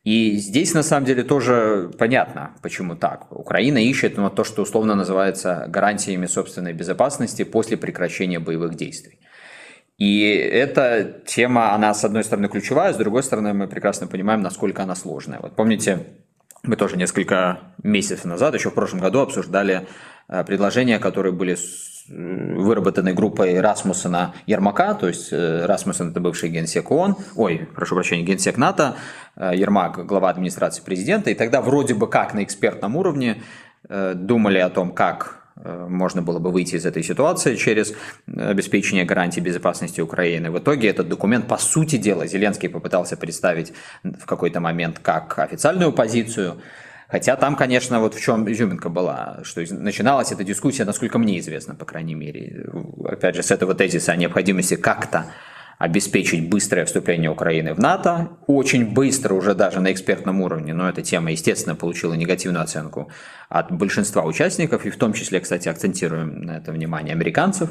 и 0.05 0.37
здесь 0.37 0.75
на 0.75 0.83
самом 0.83 1.07
деле 1.07 1.23
тоже 1.23 1.91
понятно, 1.97 2.57
почему 2.61 2.97
так. 2.97 3.31
Украина 3.31 3.79
ищет 3.79 4.17
ну, 4.17 4.31
то, 4.31 4.43
что 4.43 4.63
условно 4.63 4.97
называется 4.97 5.67
гарантиями 5.69 6.27
собственной 6.27 6.73
безопасности 6.73 7.45
после 7.45 7.77
прекращения 7.77 8.41
боевых 8.41 8.75
действий. 8.75 9.21
И 9.99 10.25
эта 10.25 11.23
тема, 11.27 11.73
она 11.73 11.95
с 11.95 12.05
одной 12.05 12.25
стороны 12.25 12.49
ключевая, 12.49 12.93
с 12.93 12.97
другой 12.97 13.23
стороны 13.23 13.55
мы 13.55 13.69
прекрасно 13.69 14.09
понимаем, 14.09 14.41
насколько 14.41 14.83
она 14.83 14.97
сложная. 14.97 15.39
Вот 15.41 15.55
помните, 15.55 16.07
мы 16.65 16.75
тоже 16.75 16.97
несколько 16.97 17.61
месяцев 17.85 18.25
назад, 18.25 18.55
еще 18.55 18.71
в 18.71 18.75
прошлом 18.75 18.99
году, 18.99 19.21
обсуждали 19.21 19.87
э, 20.29 20.43
предложения, 20.45 20.99
которые 20.99 21.33
были 21.33 21.57
выработанной 22.09 23.15
группой 23.15 23.61
Расмуссена 23.61 24.35
Ермака, 24.47 24.95
то 24.95 25.09
есть 25.09 25.33
э, 25.33 25.67
Расмуссен 25.67 26.11
это 26.11 26.21
бывший 26.21 26.49
генсек 26.49 26.91
ООН, 26.91 27.17
ой, 27.37 27.69
прошу 27.75 27.95
прощения, 27.95 28.25
генсек 28.25 28.57
НАТО, 28.57 28.97
э, 29.37 29.53
Ермак 29.55 30.05
глава 30.07 30.31
администрации 30.31 30.83
президента, 30.83 31.31
и 31.31 31.35
тогда 31.35 31.61
вроде 31.61 31.95
бы 31.95 32.09
как 32.09 32.35
на 32.35 32.43
экспертном 32.45 32.97
уровне 32.97 33.43
э, 33.89 34.15
думали 34.15 34.59
о 34.59 34.69
том, 34.69 34.93
как 34.93 35.39
можно 35.55 36.23
было 36.23 36.39
бы 36.39 36.51
выйти 36.51 36.77
из 36.77 36.87
этой 36.87 37.03
ситуации 37.03 37.57
через 37.57 37.93
обеспечение 38.27 39.05
гарантии 39.05 39.39
безопасности 39.39 40.01
Украины. 40.01 40.51
В 40.51 40.59
итоге 40.59 40.89
этот 40.89 41.09
документ, 41.09 41.47
по 41.47 41.59
сути 41.59 41.99
дела, 41.99 42.27
Зеленский 42.27 42.71
попытался 42.71 43.19
представить 43.19 43.73
в 44.03 44.25
какой-то 44.25 44.61
момент 44.61 44.99
как 44.99 45.39
официальную 45.39 45.93
позицию, 45.93 46.57
Хотя 47.13 47.37
там, 47.37 47.57
конечно, 47.57 48.01
вот 48.01 48.15
в 48.15 48.21
чем 48.21 48.51
изюминка 48.51 48.89
была, 48.89 49.41
что 49.43 49.63
начиналась 49.75 50.33
эта 50.33 50.45
дискуссия, 50.45 50.87
насколько 50.87 51.19
мне 51.19 51.39
известно, 51.41 51.75
по 51.75 51.85
крайней 51.85 52.15
мере, 52.15 52.65
опять 53.05 53.37
же, 53.37 53.43
с 53.43 53.51
этого 53.51 53.75
тезиса 53.75 54.13
о 54.13 54.17
необходимости 54.17 54.77
как-то 54.77 55.27
обеспечить 55.79 56.49
быстрое 56.49 56.87
вступление 56.87 57.31
Украины 57.31 57.75
в 57.75 57.79
НАТО, 57.79 58.31
очень 58.47 58.95
быстро 58.95 59.35
уже 59.35 59.55
даже 59.55 59.81
на 59.81 59.93
экспертном 59.93 60.41
уровне, 60.41 60.73
но 60.73 60.89
эта 60.89 61.03
тема, 61.03 61.33
естественно, 61.33 61.75
получила 61.75 62.15
негативную 62.15 62.63
оценку 62.63 63.11
от 63.51 63.71
большинства 63.71 64.23
участников, 64.25 64.87
и 64.87 64.91
в 64.91 64.97
том 64.97 65.13
числе, 65.13 65.41
кстати, 65.41 65.69
акцентируем 65.69 66.41
на 66.41 66.57
это 66.57 66.73
внимание 66.73 67.13
американцев. 67.13 67.71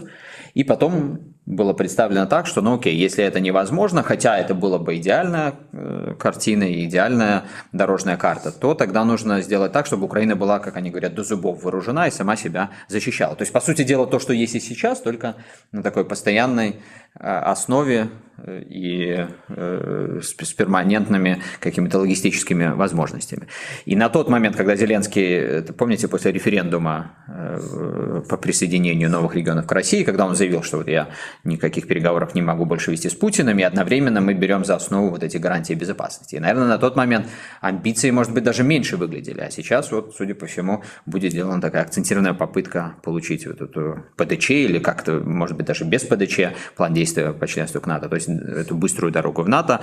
И 0.54 0.64
потом 0.64 1.34
было 1.46 1.74
представлено 1.74 2.28
так, 2.28 2.46
что, 2.46 2.62
ну 2.62 2.76
окей, 2.76 2.96
если 2.96 3.24
это 3.24 3.40
невозможно, 3.40 4.04
хотя 4.04 4.38
это 4.38 4.54
была 4.54 4.78
бы 4.78 4.98
идеальная 4.98 5.56
э, 5.72 6.16
картина 6.20 6.64
и 6.64 6.86
идеальная 6.86 7.44
дорожная 7.72 8.16
карта, 8.16 8.52
то 8.52 8.76
тогда 8.76 9.04
нужно 9.04 9.42
сделать 9.42 9.72
так, 9.72 9.88
чтобы 9.88 10.06
Украина 10.06 10.36
была, 10.36 10.60
как 10.60 10.78
они 10.78 10.92
говорят, 10.92 11.16
до 11.16 11.24
зубов 11.24 11.64
вооружена 11.64 12.08
и 12.08 12.12
сама 12.12 12.36
себя 12.36 12.70
защищала. 12.88 13.36
То 13.36 13.42
есть, 13.42 13.52
по 13.52 13.60
сути 13.60 13.84
дела, 13.84 14.06
то, 14.06 14.20
что 14.20 14.34
есть 14.34 14.56
и 14.56 14.60
сейчас, 14.60 15.02
только 15.02 15.36
на 15.72 15.82
такой 15.82 16.06
постоянной 16.06 16.76
э, 17.16 17.28
основе 17.28 18.10
и 18.48 19.28
э, 19.50 20.20
с 20.22 20.54
перманентными 20.54 21.42
какими-то 21.60 22.00
логистическими 22.00 22.74
возможностями. 22.74 23.48
И 23.86 23.96
на 23.96 24.10
тот 24.10 24.30
момент, 24.30 24.56
когда 24.56 24.76
Зеленский, 24.76 25.62
помните, 25.74 26.08
после 26.08 26.32
референдума 26.32 27.12
э, 27.28 28.22
по 28.28 28.38
присоединению 28.38 29.10
новых 29.10 29.36
регионов 29.36 29.68
к 29.68 29.72
России, 29.72 30.04
когда 30.04 30.26
он 30.26 30.36
заявил, 30.36 30.64
что 30.64 30.78
вот 30.78 30.88
я 30.88 31.10
никаких 31.44 31.88
переговоров 31.88 32.36
не 32.36 32.42
могу 32.42 32.66
больше 32.66 32.92
вести 32.92 33.10
с 33.10 33.16
Путиным, 33.16 33.60
и 33.60 33.64
одновременно 33.64 34.22
мы 34.22 34.34
берем 34.34 34.66
за 34.66 34.76
основу 34.76 35.10
вот 35.10 35.24
эти 35.24 35.38
гарантии 35.38 35.74
безопасности. 35.74 36.36
И, 36.36 36.40
наверное, 36.40 36.68
на 36.68 36.78
тот 36.78 36.96
момент 36.96 37.28
амбиции, 37.62 38.12
может 38.12 38.34
быть, 38.34 38.44
даже 38.44 38.64
меньше 38.64 38.98
выглядели, 38.98 39.42
а 39.42 39.52
сейчас, 39.52 39.92
вот, 39.92 40.16
судя 40.16 40.36
по 40.36 40.46
всему, 40.46 40.84
будет 41.06 41.32
сделана 41.32 41.62
такая 41.62 41.84
акцентированная 41.84 42.34
попытка 42.34 42.96
получить 43.04 43.46
вот 43.46 43.62
эту 43.62 44.04
ПДЧ 44.18 44.52
или 44.52 44.80
как-то, 44.80 45.20
может 45.20 45.56
быть, 45.58 45.66
даже 45.66 45.86
без 45.86 46.04
ПДЧ 46.04 46.54
план 46.76 46.94
действия 46.94 47.34
по 47.34 47.48
членству 47.48 47.82
к 47.82 47.88
НАТО. 47.88 48.10
То 48.10 48.16
есть 48.22 48.30
эту 48.30 48.76
быструю 48.76 49.12
дорогу 49.12 49.44
в 49.44 49.50
НАТО. 49.50 49.82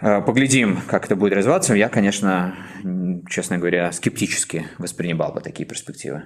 Поглядим, 0.00 0.80
как 0.86 1.04
это 1.04 1.16
будет 1.16 1.34
развиваться. 1.34 1.74
Я, 1.74 1.88
конечно, 1.88 2.54
честно 3.28 3.58
говоря, 3.58 3.92
скептически 3.92 4.66
воспринимал 4.78 5.32
бы 5.32 5.40
такие 5.40 5.68
перспективы. 5.68 6.22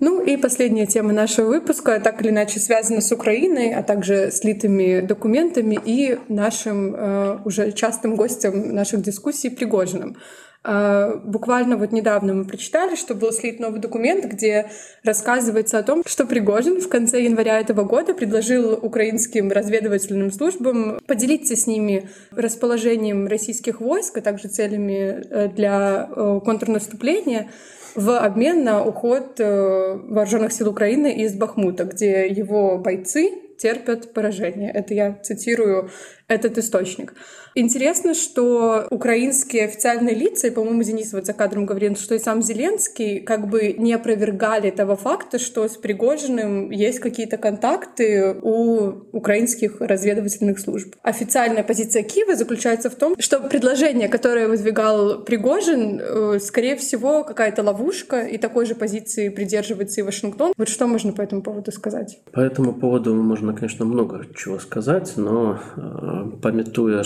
Ну 0.00 0.24
и 0.24 0.38
последняя 0.38 0.86
тема 0.86 1.12
нашего 1.12 1.48
выпуска 1.48 2.00
так 2.00 2.22
или 2.22 2.30
иначе 2.30 2.58
связана 2.58 3.02
с 3.02 3.12
Украиной, 3.12 3.74
а 3.74 3.82
также 3.82 4.30
слитыми 4.30 5.00
документами 5.00 5.78
и 5.84 6.18
нашим 6.28 6.94
э, 6.94 7.38
уже 7.44 7.72
частым 7.72 8.16
гостем 8.16 8.74
наших 8.74 9.02
дискуссий 9.02 9.50
Пригожиным. 9.50 10.16
Э, 10.62 11.14
буквально 11.24 11.76
вот 11.76 11.92
недавно 11.92 12.34
мы 12.34 12.44
прочитали, 12.44 12.94
что 12.94 13.14
был 13.14 13.32
слит 13.32 13.60
новый 13.60 13.80
документ, 13.80 14.24
где 14.24 14.70
рассказывается 15.04 15.78
о 15.78 15.82
том, 15.82 16.02
что 16.06 16.26
Пригожин 16.26 16.80
в 16.80 16.88
конце 16.88 17.22
января 17.22 17.60
этого 17.60 17.84
года 17.84 18.12
предложил 18.12 18.72
украинским 18.72 19.50
разведывательным 19.50 20.30
службам 20.30 21.00
поделиться 21.06 21.56
с 21.56 21.66
ними 21.66 22.08
расположением 22.30 23.26
российских 23.26 23.80
войск, 23.80 24.18
а 24.18 24.20
также 24.20 24.48
целями 24.48 25.22
э, 25.30 25.48
для 25.48 26.08
контрнаступления 26.44 27.50
в 27.94 28.18
обмен 28.18 28.62
на 28.62 28.84
уход 28.84 29.40
э, 29.40 29.98
вооруженных 30.08 30.52
сил 30.52 30.68
Украины 30.68 31.12
из 31.12 31.34
Бахмута, 31.34 31.84
где 31.84 32.28
его 32.28 32.78
бойцы 32.78 33.30
терпят 33.58 34.12
поражение. 34.12 34.70
Это 34.70 34.94
я 34.94 35.18
цитирую 35.22 35.90
этот 36.28 36.58
источник. 36.58 37.14
Интересно, 37.54 38.14
что 38.14 38.86
украинские 38.90 39.64
официальные 39.64 40.14
лица, 40.14 40.46
и, 40.46 40.50
по-моему, 40.50 40.82
Денис 40.82 41.12
вот 41.12 41.26
за 41.26 41.32
кадром 41.32 41.66
говорил, 41.66 41.96
что 41.96 42.14
и 42.14 42.18
сам 42.18 42.42
Зеленский 42.42 43.20
как 43.20 43.48
бы 43.48 43.74
не 43.76 43.92
опровергали 43.92 44.70
того 44.70 44.96
факта, 44.96 45.38
что 45.38 45.66
с 45.68 45.76
Пригожиным 45.76 46.70
есть 46.70 47.00
какие-то 47.00 47.36
контакты 47.36 48.36
у 48.42 48.92
украинских 49.12 49.80
разведывательных 49.80 50.60
служб. 50.60 50.94
Официальная 51.02 51.64
позиция 51.64 52.02
Киева 52.02 52.36
заключается 52.36 52.90
в 52.90 52.94
том, 52.94 53.14
что 53.18 53.40
предложение, 53.40 54.08
которое 54.08 54.46
выдвигал 54.48 55.20
Пригожин, 55.22 56.00
э, 56.00 56.38
скорее 56.40 56.76
всего, 56.76 57.24
какая-то 57.24 57.62
ловушка, 57.62 58.22
и 58.22 58.38
такой 58.38 58.66
же 58.66 58.74
позиции 58.74 59.28
придерживается 59.28 60.00
и 60.00 60.04
Вашингтон. 60.04 60.52
Вот 60.56 60.68
что 60.68 60.86
можно 60.86 61.12
по 61.12 61.22
этому 61.22 61.42
поводу 61.42 61.72
сказать? 61.72 62.20
По 62.32 62.40
этому 62.40 62.74
поводу 62.74 63.14
можно, 63.14 63.54
конечно, 63.54 63.84
много 63.84 64.26
чего 64.36 64.58
сказать, 64.58 65.14
но 65.16 65.58
э, 65.76 66.30
пометуя, 66.42 67.02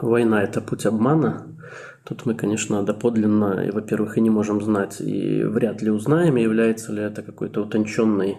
война– 0.00 0.42
это 0.44 0.60
путь 0.60 0.86
обмана, 0.86 1.56
Тут 2.06 2.24
мы, 2.24 2.34
конечно, 2.34 2.84
доподлинно, 2.84 3.68
во-первых, 3.72 4.16
и 4.16 4.20
не 4.20 4.30
можем 4.30 4.62
знать, 4.62 5.00
и 5.00 5.42
вряд 5.42 5.82
ли 5.82 5.90
узнаем, 5.90 6.36
является 6.36 6.92
ли 6.92 7.02
это 7.02 7.22
какой-то 7.22 7.62
утонченной 7.62 8.38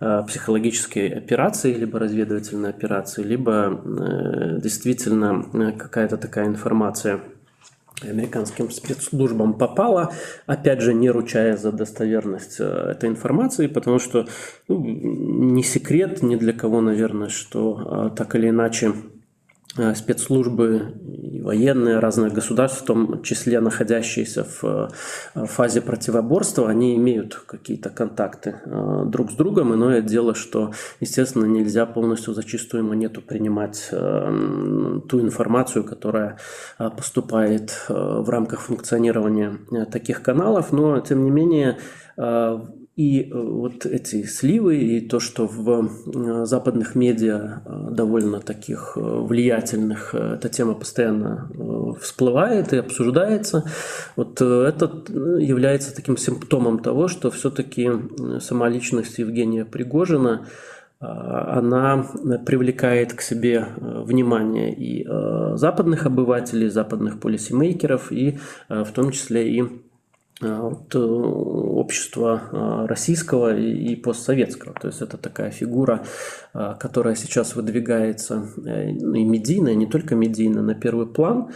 э, 0.00 0.22
психологической 0.26 1.08
операцией, 1.08 1.74
либо 1.74 1.98
разведывательной 1.98 2.70
операцией, 2.70 3.26
либо 3.28 3.52
э, 3.52 4.60
действительно 4.62 5.44
э, 5.52 5.72
какая-то 5.72 6.16
такая 6.16 6.46
информация 6.46 7.20
американским 8.02 8.70
спецслужбам 8.70 9.54
попала, 9.54 10.12
опять 10.46 10.80
же, 10.80 10.94
не 10.94 11.10
ручая 11.10 11.58
за 11.58 11.72
достоверность 11.72 12.56
э, 12.60 12.64
этой 12.64 13.10
информации, 13.10 13.66
потому 13.66 13.98
что 13.98 14.26
ну, 14.68 14.82
не 14.82 15.62
секрет 15.62 16.22
ни 16.22 16.36
для 16.36 16.54
кого, 16.54 16.80
наверное, 16.80 17.28
что 17.28 18.10
так 18.16 18.34
или 18.36 18.48
иначе 18.48 18.94
спецслужбы 19.94 20.94
и 21.06 21.42
военные 21.42 21.98
разных 21.98 22.32
государств, 22.32 22.82
в 22.82 22.84
том 22.84 23.22
числе 23.22 23.60
находящиеся 23.60 24.44
в 24.44 24.90
э, 25.34 25.46
фазе 25.46 25.80
противоборства, 25.80 26.68
они 26.68 26.96
имеют 26.96 27.34
какие-то 27.34 27.90
контакты 27.90 28.60
э, 28.64 29.02
друг 29.06 29.30
с 29.30 29.34
другом. 29.34 29.74
Иное 29.74 30.00
дело, 30.00 30.34
что, 30.34 30.72
естественно, 31.00 31.44
нельзя 31.44 31.86
полностью 31.86 32.34
за 32.34 32.42
чистую 32.42 32.84
монету 32.84 33.22
принимать 33.22 33.88
ту 33.90 35.20
информацию, 35.20 35.84
которая 35.84 36.38
поступает 36.78 37.86
в 37.88 38.28
рамках 38.28 38.60
функционирования 38.60 39.58
таких 39.90 40.22
каналов, 40.22 40.72
но, 40.72 41.00
тем 41.00 41.24
не 41.24 41.30
менее, 41.30 41.78
и 42.96 43.24
э, 43.30 43.38
вот 43.38 43.84
эти 43.84 44.24
сливы 44.24 44.76
и 44.76 45.00
то, 45.00 45.20
что 45.20 45.46
в 45.46 45.68
э, 45.70 46.46
западных 46.46 46.94
медиа 46.94 47.60
э, 47.64 47.88
довольно 47.90 48.40
таких 48.40 48.96
влиятельных 48.96 50.14
эта 50.14 50.48
тема 50.48 50.74
постоянно 50.74 51.50
всплывает 52.00 52.72
и 52.72 52.78
обсуждается, 52.78 53.64
вот 54.16 54.40
это 54.40 54.90
является 55.38 55.94
таким 55.94 56.16
симптомом 56.16 56.78
того, 56.78 57.08
что 57.08 57.30
все-таки 57.30 57.90
сама 58.40 58.68
личность 58.68 59.18
Евгения 59.18 59.64
Пригожина 59.64 60.46
она 60.98 62.06
привлекает 62.46 63.12
к 63.12 63.20
себе 63.20 63.66
внимание 63.76 64.74
и 64.74 65.06
западных 65.56 66.06
обывателей, 66.06 66.68
западных 66.68 67.20
полисимейкеров, 67.20 68.10
и 68.10 68.38
в 68.68 68.90
том 68.92 69.10
числе 69.10 69.48
и 69.50 69.64
от 70.40 70.94
э, 70.94 70.98
общества 70.98 72.42
э, 72.52 72.86
российского 72.86 73.56
и 73.56 73.96
постсоветского. 73.96 74.74
То 74.74 74.88
есть 74.88 75.00
это 75.00 75.16
такая 75.16 75.50
фигура, 75.50 76.04
которая 76.78 77.14
сейчас 77.14 77.56
выдвигается 77.56 78.48
и 78.56 79.24
медийно, 79.24 79.68
и 79.68 79.76
не 79.76 79.86
только 79.86 80.14
медийно, 80.14 80.62
на 80.62 80.74
первый 80.74 81.06
план. 81.06 81.50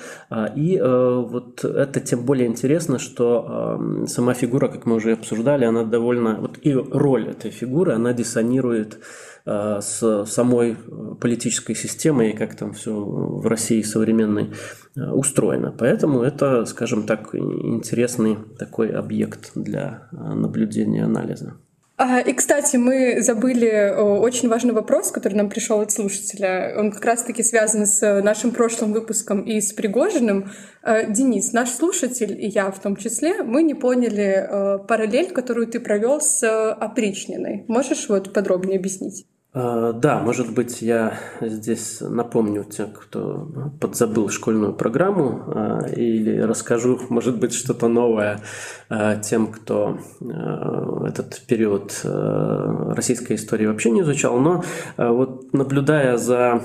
И 0.56 0.78
вот 0.80 1.64
это 1.64 2.00
тем 2.00 2.24
более 2.24 2.46
интересно, 2.46 2.98
что 2.98 4.04
сама 4.06 4.34
фигура, 4.34 4.68
как 4.68 4.86
мы 4.86 4.96
уже 4.96 5.12
обсуждали, 5.12 5.64
она 5.64 5.84
довольно... 5.84 6.36
Вот 6.40 6.58
и 6.62 6.74
роль 6.74 7.28
этой 7.28 7.50
фигуры, 7.50 7.94
она 7.94 8.12
диссонирует 8.12 8.98
Э, 9.46 9.80
с 9.80 10.26
самой 10.26 10.76
политической 11.20 11.74
системой 11.74 12.30
и 12.30 12.36
как 12.36 12.54
там 12.56 12.72
все 12.72 12.92
в 12.94 13.46
России 13.46 13.82
современной 13.82 14.50
э, 14.96 15.10
устроено. 15.10 15.74
Поэтому 15.76 16.22
это, 16.22 16.66
скажем 16.66 17.04
так, 17.04 17.34
интересный 17.34 18.36
такой 18.58 18.90
объект 18.90 19.52
для 19.54 20.08
э, 20.12 20.16
наблюдения 20.34 21.04
анализа. 21.04 21.56
А, 22.02 22.18
и, 22.20 22.32
кстати, 22.32 22.76
мы 22.76 23.20
забыли 23.20 23.94
очень 23.94 24.48
важный 24.48 24.72
вопрос, 24.72 25.10
который 25.10 25.34
нам 25.34 25.50
пришел 25.50 25.82
от 25.82 25.92
слушателя. 25.92 26.74
Он 26.78 26.90
как 26.90 27.04
раз-таки 27.04 27.42
связан 27.42 27.84
с 27.84 28.22
нашим 28.22 28.52
прошлым 28.52 28.94
выпуском 28.94 29.42
и 29.42 29.60
с 29.60 29.74
Пригожиным. 29.74 30.50
Денис, 30.82 31.52
наш 31.52 31.68
слушатель, 31.68 32.42
и 32.42 32.48
я 32.48 32.70
в 32.70 32.78
том 32.80 32.96
числе, 32.96 33.42
мы 33.42 33.62
не 33.62 33.74
поняли 33.74 34.48
параллель, 34.88 35.30
которую 35.30 35.66
ты 35.66 35.78
провел 35.78 36.22
с 36.22 36.72
опричниной. 36.72 37.66
Можешь 37.68 38.08
вот 38.08 38.32
подробнее 38.32 38.78
объяснить? 38.78 39.26
А, 39.52 39.92
да, 39.92 40.20
может 40.20 40.54
быть, 40.54 40.80
я 40.80 41.14
здесь 41.40 42.00
напомню 42.00 42.62
тем, 42.64 42.90
кто 42.92 43.48
подзабыл 43.80 44.28
школьную 44.28 44.74
программу, 44.74 45.42
а, 45.46 45.88
или 45.88 46.38
расскажу, 46.38 47.00
может 47.08 47.40
быть, 47.40 47.52
что-то 47.52 47.88
новое 47.88 48.42
а, 48.88 49.16
тем, 49.16 49.48
кто 49.48 49.98
этот 50.20 51.42
период 51.48 52.00
российской 52.04 53.34
истории 53.34 53.66
вообще 53.66 53.90
не 53.90 54.02
изучал. 54.02 54.38
Но 54.38 54.62
вот 54.96 55.52
наблюдая 55.52 56.16
за 56.16 56.62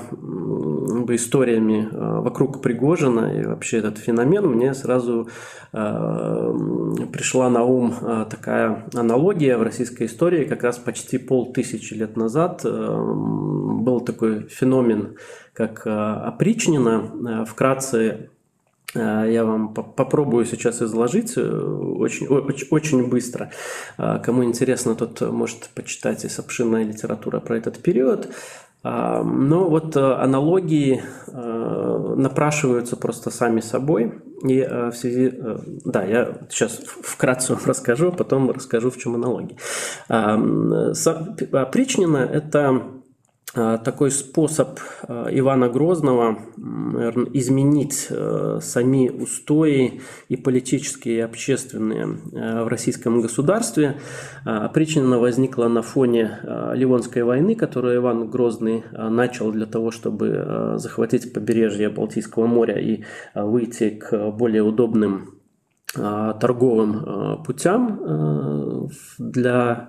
историями 1.08 1.88
вокруг 1.90 2.62
Пригожина 2.62 3.32
и 3.32 3.44
вообще 3.44 3.78
этот 3.78 3.98
феномен, 3.98 4.46
мне 4.46 4.74
сразу 4.74 5.28
пришла 5.72 7.50
на 7.50 7.64
ум 7.64 7.94
такая 8.30 8.84
аналогия 8.94 9.56
в 9.56 9.62
российской 9.62 10.04
истории, 10.04 10.44
как 10.44 10.62
раз 10.62 10.78
почти 10.78 11.18
полтысячи 11.18 11.94
лет 11.94 12.16
назад 12.16 12.64
был 12.76 14.00
такой 14.00 14.48
феномен, 14.48 15.16
как 15.52 15.86
э, 15.86 15.90
опричнина. 15.90 17.42
Э, 17.42 17.44
вкратце 17.44 18.30
э, 18.94 18.98
я 18.98 19.44
вам 19.44 19.72
попробую 19.74 20.44
сейчас 20.44 20.82
изложить 20.82 21.38
очень, 21.38 22.26
очень, 22.26 22.66
очень 22.70 23.08
быстро. 23.08 23.50
Кому 23.96 24.44
интересно, 24.44 24.94
тот 24.94 25.20
может 25.20 25.68
почитать 25.74 26.24
и 26.24 26.28
обширная 26.38 26.84
литература 26.84 27.40
про 27.40 27.56
этот 27.56 27.78
период. 27.78 28.28
Но 29.24 29.68
вот 29.68 29.96
аналогии 29.96 31.02
напрашиваются 31.26 32.96
просто 32.96 33.30
сами 33.30 33.60
собой. 33.60 34.14
И 34.42 34.60
в 34.62 34.92
связи... 34.92 35.32
Да, 35.84 36.04
я 36.04 36.38
сейчас 36.50 36.80
вкратце 37.02 37.54
вам 37.54 37.62
расскажу, 37.66 38.08
а 38.08 38.12
потом 38.12 38.50
расскажу, 38.50 38.90
в 38.90 38.98
чем 38.98 39.14
аналогия. 39.14 39.56
Опричнина– 41.52 42.18
это 42.32 42.82
Э, 42.82 42.95
такой 43.84 44.10
способ 44.10 44.78
э, 45.08 45.28
Ивана 45.32 45.68
Грозного 45.68 46.38
наверное, 46.56 47.28
изменить 47.32 48.06
э, 48.10 48.58
сами 48.62 49.08
устои 49.08 50.00
и 50.28 50.36
политические, 50.36 51.16
и 51.16 51.20
общественные 51.20 52.06
в 52.32 52.68
российском 52.68 53.20
государстве. 53.20 53.96
Причина 54.74 55.18
возникла 55.18 55.68
на 55.68 55.82
фоне 55.82 56.38
Ливонской 56.74 57.22
войны, 57.22 57.54
которую 57.54 57.96
Иван 57.96 58.28
Грозный 58.28 58.84
начал 58.92 59.52
для 59.52 59.66
того, 59.66 59.90
чтобы 59.90 60.74
захватить 60.76 61.32
побережье 61.32 61.88
Балтийского 61.88 62.46
моря 62.46 62.78
и 62.78 63.04
выйти 63.34 63.90
к 63.90 64.30
более 64.30 64.62
удобным 64.62 65.35
Э, 65.35 65.35
торговым 65.96 67.04
э, 67.04 67.36
путям 67.44 68.00
э, 68.00 68.88
для, 69.18 69.86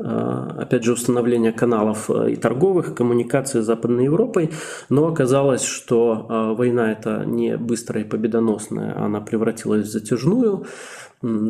опять 0.58 0.84
же, 0.84 0.94
установления 0.94 1.52
каналов 1.52 2.10
и 2.10 2.36
торговых 2.36 2.96
коммуникаций 2.96 3.62
с 3.62 3.66
Западной 3.66 4.06
Европой, 4.06 4.52
но 4.90 5.08
оказалось, 5.08 5.64
что 5.64 6.56
война 6.58 6.92
эта 6.92 7.24
не 7.26 7.58
быстрая 7.58 8.04
и 8.04 8.08
победоносная, 8.08 8.98
она 8.98 9.22
превратилась 9.22 9.88
в 9.88 9.92
затяжную, 9.92 10.66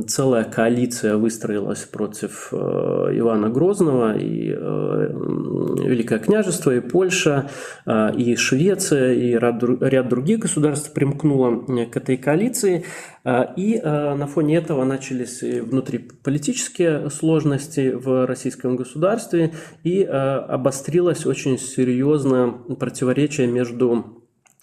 целая 0.08 0.44
коалиция 0.46 1.18
выстроилась 1.18 1.84
против 1.84 2.54
Ивана 2.54 3.50
Грозного, 3.50 4.18
и 4.18 4.48
Великое 4.48 6.20
княжество, 6.20 6.76
и 6.76 6.80
Польша, 6.80 7.50
и 7.86 8.36
Швеция, 8.36 9.14
и 9.14 9.32
ряд 9.34 10.08
других 10.10 10.40
государств 10.40 10.94
примкнуло 10.94 11.66
к 11.86 11.98
этой 11.98 12.18
коалиции. 12.18 12.86
И 13.58 13.82
на 13.84 14.26
фоне 14.28 14.56
этого 14.58 14.86
начались 14.86 15.42
внутриполитические 15.42 17.10
сложности 17.10 17.92
в 17.94 18.26
российском 18.26 18.78
государстве 18.78 19.52
и 19.84 20.02
обострилось 20.04 21.26
очень 21.26 21.58
серьезное 21.58 22.52
противоречие 22.52 23.48
между 23.48 24.17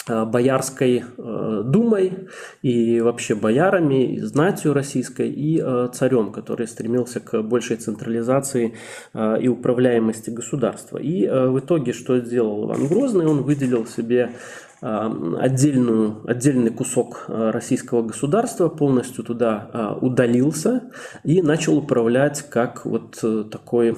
Боярской 0.09 1.05
думой 1.17 2.29
и 2.63 3.01
вообще 3.01 3.35
боярами, 3.35 4.15
и 4.15 4.21
знатью 4.21 4.75
российской, 4.75 5.31
и 5.31 5.63
царем, 5.93 6.33
который 6.33 6.67
стремился 6.67 7.21
к 7.21 7.43
большей 7.43 7.77
централизации 7.77 8.75
и 9.15 9.49
управляемости 9.49 10.31
государства. 10.31 10.99
И 10.99 11.27
в 11.27 11.59
итоге 11.59 11.93
что 11.93 12.19
сделал 12.19 12.67
Иван 12.67 12.87
Грозный? 12.89 13.27
Он 13.27 13.43
выделил 13.43 13.87
себе 13.87 14.33
отдельную, 14.81 16.21
отдельный 16.27 16.71
кусок 16.71 17.25
российского 17.29 18.03
государства, 18.03 18.69
полностью 18.69 19.25
туда 19.25 19.97
удалился 20.03 20.91
и 21.23 21.41
начал 21.41 21.79
управлять 21.79 22.45
как 22.51 22.85
вот 22.85 23.19
э, 23.23 23.45
такой 23.51 23.97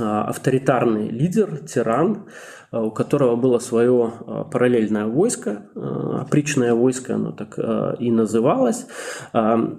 авторитарный 0.00 1.08
лидер, 1.08 1.58
тиран, 1.58 2.24
Э, 2.72 2.78
у 2.80 2.90
которого 2.90 3.34
было 3.36 3.58
свое 3.58 4.12
э, 4.26 4.44
параллельное 4.50 5.06
войско, 5.06 5.62
э, 5.74 6.18
опричное 6.20 6.72
войско, 6.74 7.16
оно 7.16 7.32
так 7.32 7.58
и 7.98 8.10
называлось, 8.10 8.86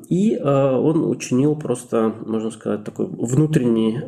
и 0.09 0.37
он 0.41 1.05
учинил 1.05 1.55
просто, 1.55 2.13
можно 2.25 2.51
сказать, 2.51 2.83
такой 2.83 3.07
внутренний 3.07 3.99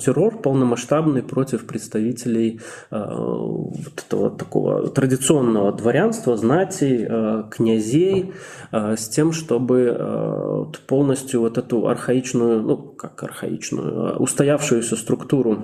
террор 0.00 0.40
полномасштабный 0.40 1.22
против 1.22 1.66
представителей 1.66 2.60
вот 2.90 4.04
этого 4.06 4.30
такого 4.30 4.88
традиционного 4.88 5.72
дворянства, 5.72 6.36
знати, 6.36 7.10
князей, 7.50 8.32
с 8.72 9.08
тем, 9.08 9.32
чтобы 9.32 10.68
полностью 10.86 11.40
вот 11.40 11.58
эту 11.58 11.88
архаичную, 11.88 12.62
ну 12.62 12.76
как 12.76 13.22
архаичную, 13.22 14.16
устоявшуюся 14.18 14.96
структуру 14.96 15.59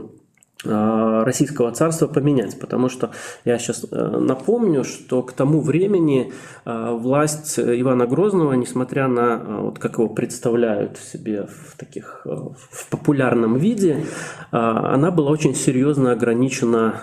Э, 0.64 1.22
российского 1.24 1.70
царства 1.70 2.06
поменять, 2.06 2.59
потому 2.59 2.88
что 2.88 3.11
я 3.44 3.59
сейчас 3.59 3.85
э, 3.90 4.18
напомню, 4.18 4.85
что 4.85 5.22
к 5.22 5.32
тому 5.32 5.61
времени 5.61 6.32
э, 6.64 6.90
власть 6.92 7.59
Ивана 7.59 8.06
Грозного, 8.06 8.54
несмотря 8.54 9.06
на 9.06 9.37
вот 9.61 9.78
как 9.78 9.98
его 9.98 10.09
представляют 10.09 10.96
себе 10.96 11.46
в 11.46 11.76
таких 11.76 12.22
в 12.24 12.88
популярном 12.90 13.56
виде, 13.56 14.04
она 14.50 15.11
была 15.11 15.30
очень 15.30 15.54
серьезно 15.54 16.12
ограничена 16.12 17.02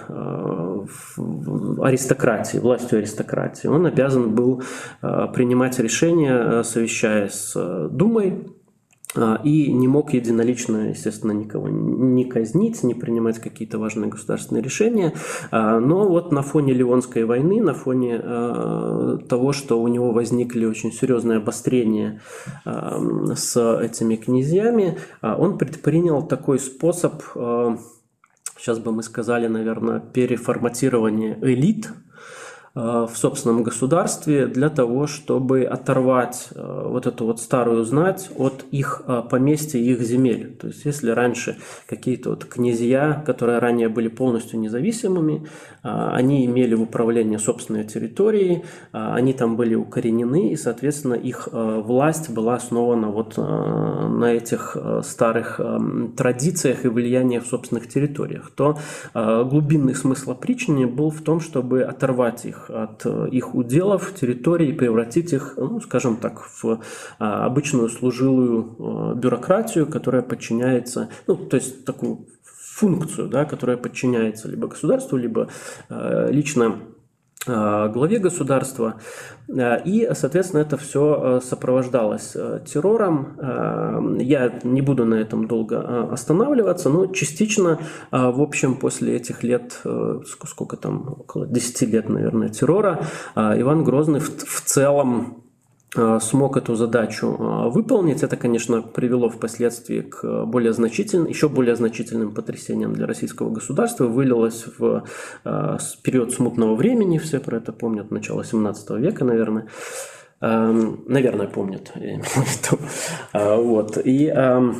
аристократией, 1.81 2.61
властью 2.61 2.99
аристократии. 2.99 3.67
Он 3.67 3.85
обязан 3.85 4.33
был 4.33 4.63
принимать 5.01 5.79
решения, 5.79 6.63
совещаясь 6.63 7.33
с 7.33 7.89
Думой, 7.89 8.47
и 9.43 9.71
не 9.71 9.87
мог 9.87 10.13
единолично, 10.13 10.89
естественно, 10.89 11.31
никого 11.31 11.69
не 11.69 12.25
казнить, 12.25 12.83
не 12.83 12.95
принимать 12.95 13.39
какие-то 13.39 13.77
важные 13.77 14.09
государственные 14.09 14.63
решения. 14.63 15.13
А, 15.51 15.79
но 15.79 16.07
вот 16.07 16.31
на 16.31 16.41
фоне 16.41 16.73
Ливонской 16.73 17.25
войны, 17.25 17.61
на 17.61 17.73
фоне 17.73 18.19
а, 18.21 19.17
того, 19.29 19.53
что 19.53 19.81
у 19.81 19.87
него 19.87 20.11
возникли 20.11 20.65
очень 20.65 20.91
серьезные 20.91 21.37
обострения 21.37 22.21
с 22.65 23.79
этими 23.79 24.15
князьями, 24.15 24.97
он 25.21 25.57
предпринял 25.57 26.25
такой 26.25 26.59
способ, 26.59 27.21
сейчас 28.57 28.79
бы 28.79 28.91
мы 28.91 29.03
сказали, 29.03 29.47
наверное, 29.47 29.99
переформатирования 29.99 31.37
элит– 31.41 31.89
в 32.75 33.11
собственном 33.13 33.61
государстве 33.61 34.47
для 34.47 34.69
того, 34.69 35.05
чтобы 35.05 35.63
оторвать 35.63 36.47
э, 36.55 36.87
вот 36.87 37.05
эту 37.05 37.25
вот 37.25 37.39
старую 37.39 37.83
знать 37.83 38.31
от 38.35 38.65
их 38.71 39.03
э, 39.05 39.21
поместья 39.29 39.77
и 39.77 39.91
их 39.91 40.01
земель. 40.01 40.57
То 40.59 40.67
есть 40.67 40.83
если 40.83 41.11
раньше 41.11 41.57
какие-то 41.85 42.31
вот 42.31 42.45
князья, 42.45 43.21
которые 43.27 43.59
ранее 43.59 43.89
были 43.89 44.07
полностью 44.07 44.59
независимыми, 44.59 45.45
они 45.83 46.45
имели 46.45 46.73
в 46.75 46.81
управлении 46.81 47.37
собственной 47.37 47.83
территорией, 47.83 48.63
они 48.91 49.33
там 49.33 49.57
были 49.57 49.75
укоренены, 49.75 50.51
и, 50.53 50.55
соответственно, 50.55 51.15
их 51.15 51.49
власть 51.51 52.29
была 52.29 52.55
основана 52.55 53.09
вот 53.09 53.37
на 53.37 54.33
этих 54.33 54.77
старых 55.03 55.59
традициях 56.15 56.85
и 56.85 56.87
влиянии 56.87 57.39
в 57.39 57.47
собственных 57.47 57.89
территориях, 57.89 58.51
то 58.55 58.77
глубинный 59.13 59.93
смысл 59.93 60.31
опричнины 60.31 60.87
был 60.87 61.09
в 61.09 61.21
том, 61.21 61.41
чтобы 61.41 61.83
оторвать 61.83 62.45
их 62.45 62.62
от 62.69 63.05
э, 63.05 63.29
их 63.31 63.55
уделов, 63.55 64.13
территорий 64.13 64.73
превратить 64.73 65.33
их, 65.33 65.53
ну, 65.57 65.79
скажем 65.81 66.17
так, 66.17 66.41
в 66.41 66.79
а, 67.19 67.45
обычную 67.45 67.89
служилую 67.89 68.75
э, 68.77 69.15
бюрократию, 69.15 69.87
которая 69.87 70.21
подчиняется, 70.21 71.09
ну, 71.27 71.35
то 71.35 71.57
есть 71.57 71.85
такую 71.85 72.27
функцию, 72.43 73.29
да, 73.29 73.45
которая 73.45 73.77
подчиняется 73.77 74.47
либо 74.47 74.67
государству, 74.67 75.17
либо 75.17 75.49
э, 75.89 76.31
лично 76.31 76.79
главе 77.45 78.19
государства. 78.19 78.95
Э, 79.47 79.81
и, 79.83 80.09
соответственно, 80.13 80.61
это 80.61 80.77
все 80.77 81.39
э, 81.39 81.41
сопровождалось 81.43 82.35
террором. 82.65 84.17
Я 84.19 84.59
не 84.63 84.81
буду 84.81 85.05
на 85.05 85.15
этом 85.15 85.47
долго 85.47 86.11
останавливаться, 86.11 86.89
но 86.89 87.07
частично, 87.07 87.79
в 88.11 88.41
общем, 88.41 88.75
после 88.75 89.15
этих 89.15 89.43
лет, 89.43 89.81
сколько 90.45 90.77
там, 90.77 91.15
около 91.19 91.47
10 91.47 91.81
лет, 91.93 92.09
наверное, 92.09 92.49
террора, 92.49 93.01
Иван 93.35 93.83
Грозный 93.83 94.19
в 94.19 94.61
целом 94.65 95.42
Э, 95.42 95.42
смог 96.19 96.57
эту 96.57 96.75
задачу 96.75 97.35
э, 97.37 97.69
выполнить. 97.69 98.23
Это, 98.23 98.35
конечно, 98.35 98.81
привело 98.81 99.29
впоследствии 99.29 100.01
к 100.01 100.45
более 100.45 100.73
значительным, 100.73 101.27
еще 101.27 101.49
более 101.49 101.75
значительным 101.75 102.33
потрясениям 102.33 102.93
для 102.93 103.05
российского 103.05 103.51
государства. 103.51 104.07
Вылилось 104.07 104.65
в 104.77 105.03
э, 105.45 105.77
период 106.01 106.33
смутного 106.33 106.75
времени, 106.75 107.19
все 107.19 107.39
про 107.39 107.57
это 107.57 107.71
помнят, 107.71 108.09
начало 108.09 108.43
17 108.43 108.89
века, 108.91 109.23
наверное. 109.23 109.67
Эм, 110.41 111.03
наверное, 111.07 111.47
помнят, 111.47 111.91
виду. 111.95 112.79
Вот. 113.33 113.97
И 114.03 114.25
эм, 114.27 114.75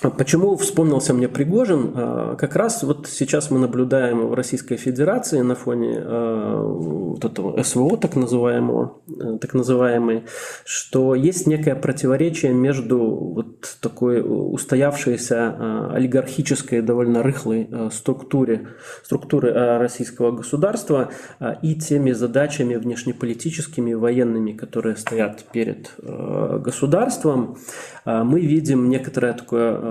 Почему 0.00 0.56
вспомнился 0.56 1.12
мне 1.12 1.28
Пригожин? 1.28 1.92
А, 1.94 2.36
как 2.36 2.56
раз 2.56 2.82
вот 2.82 3.06
сейчас 3.06 3.50
мы 3.50 3.58
наблюдаем 3.58 4.28
в 4.28 4.34
Российской 4.34 4.76
Федерации 4.76 5.42
на 5.42 5.54
фоне 5.54 5.98
а, 5.98 6.62
вот 6.62 7.22
этого 7.22 7.62
СВО 7.62 7.98
так 7.98 8.16
называемого, 8.16 8.98
так 9.40 9.52
называемый, 9.52 10.24
что 10.64 11.14
есть 11.14 11.46
некое 11.46 11.74
противоречие 11.74 12.54
между 12.54 12.98
вот 12.98 13.76
такой 13.82 14.22
устоявшейся 14.24 15.36
а, 15.36 15.90
олигархической 15.92 16.80
довольно 16.80 17.22
рыхлой 17.22 17.68
структуре, 17.92 18.68
структуры 19.04 19.52
российского 19.78 20.30
государства 20.30 21.10
и 21.60 21.74
теми 21.74 22.12
задачами 22.12 22.76
внешнеполитическими, 22.76 23.92
военными, 23.92 24.52
которые 24.52 24.96
стоят 24.96 25.44
перед 25.52 25.90
государством. 25.98 27.58
Мы 28.06 28.40
видим 28.40 28.88
некоторое 28.88 29.34
такое 29.34 29.89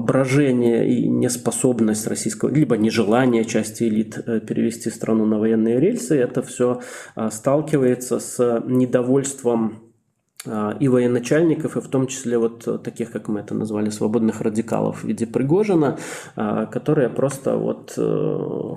брожение 0.00 0.88
и 0.88 1.08
неспособность 1.08 2.06
российского, 2.06 2.50
либо 2.50 2.76
нежелание 2.76 3.44
части 3.44 3.84
элит 3.84 4.18
э, 4.26 4.40
перевести 4.40 4.90
страну 4.90 5.26
на 5.26 5.38
военные 5.38 5.78
рельсы, 5.78 6.18
это 6.18 6.42
все 6.42 6.80
э, 7.16 7.28
сталкивается 7.30 8.18
с 8.18 8.62
недовольством 8.66 9.89
и 10.46 10.88
военачальников, 10.88 11.76
и 11.76 11.80
в 11.80 11.88
том 11.88 12.06
числе 12.06 12.38
вот 12.38 12.82
таких, 12.82 13.10
как 13.10 13.28
мы 13.28 13.40
это 13.40 13.54
назвали, 13.54 13.90
свободных 13.90 14.40
радикалов 14.40 15.02
в 15.02 15.04
виде 15.04 15.26
Пригожина, 15.26 15.98
которые 16.34 17.10
просто 17.10 17.56
вот, 17.56 17.92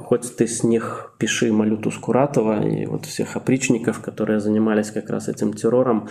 хоть 0.06 0.36
ты 0.36 0.46
с 0.46 0.64
них 0.64 1.14
пиши 1.18 1.54
Малюту 1.54 1.90
Скуратова 1.90 2.68
и 2.68 2.86
вот 2.86 3.06
всех 3.06 3.38
опричников, 3.38 4.02
которые 4.02 4.42
занимались 4.42 4.92
как 4.92 5.10
раз 5.10 5.30
этим 5.30 5.54
террором 5.54 6.10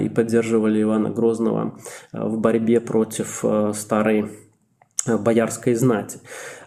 и 0.00 0.08
поддерживали 0.08 0.80
Ивана 0.80 1.10
Грозного 1.10 1.74
в 2.12 2.38
борьбе 2.38 2.80
против 2.80 3.44
старой 3.74 4.30
боярской 5.06 5.74
знати. 5.74 6.18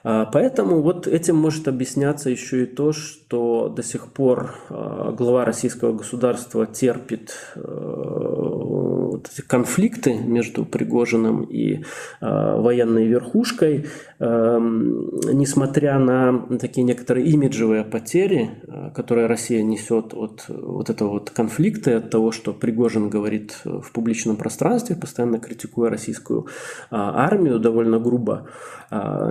А, 0.04 0.26
поэтому 0.26 0.82
вот 0.82 1.08
этим 1.08 1.36
может 1.36 1.68
объясняться 1.68 2.30
еще 2.30 2.64
и 2.64 2.66
то, 2.66 2.92
что 2.92 3.70
до 3.70 3.82
сих 3.82 4.12
пор 4.14 4.56
а, 4.70 5.12
глава 5.12 5.46
российского 5.46 5.94
государства 5.94 6.68
терпит 6.68 7.34
э, 7.56 9.12
конфликты 9.48 10.14
между 10.14 10.66
Пригожиным 10.66 11.44
и 11.44 11.84
военной 12.22 13.08
верхушкой, 13.08 13.86
несмотря 14.20 16.00
на 16.00 16.58
такие 16.58 16.84
некоторые 16.84 17.28
имиджевые 17.28 17.84
потери, 17.84 18.52
которые 18.96 19.28
Россия 19.28 19.62
несет 19.62 20.14
от 20.14 20.46
вот 20.48 20.90
этого 20.90 21.10
вот 21.10 21.32
конфликта, 21.32 21.98
от 21.98 22.10
того, 22.10 22.32
что 22.32 22.54
Пригожин 22.54 23.10
говорит 23.10 23.60
в 23.66 23.92
публичном 23.92 24.38
пространстве, 24.38 24.96
постоянно 24.96 25.40
критикуя 25.40 25.90
российскую 25.90 26.48
армию 26.90 27.60
довольно 27.60 28.00
грубо, 28.00 28.48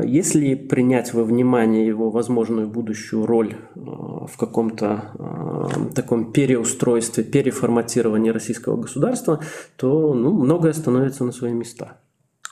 если 0.04 0.54
принять 0.54 1.14
во 1.14 1.24
внимание 1.24 1.86
его 1.86 2.10
возможную 2.10 2.68
будущую 2.68 3.24
роль 3.24 3.56
в 3.74 4.36
каком-то 4.36 5.70
таком 5.94 6.32
переустройстве, 6.32 7.24
переформатировании 7.24 8.30
российского 8.30 8.76
государства, 8.76 9.40
то 9.76 10.12
ну, 10.12 10.32
многое 10.32 10.72
становится 10.74 11.24
на 11.24 11.32
свои 11.32 11.52
места. 11.52 11.98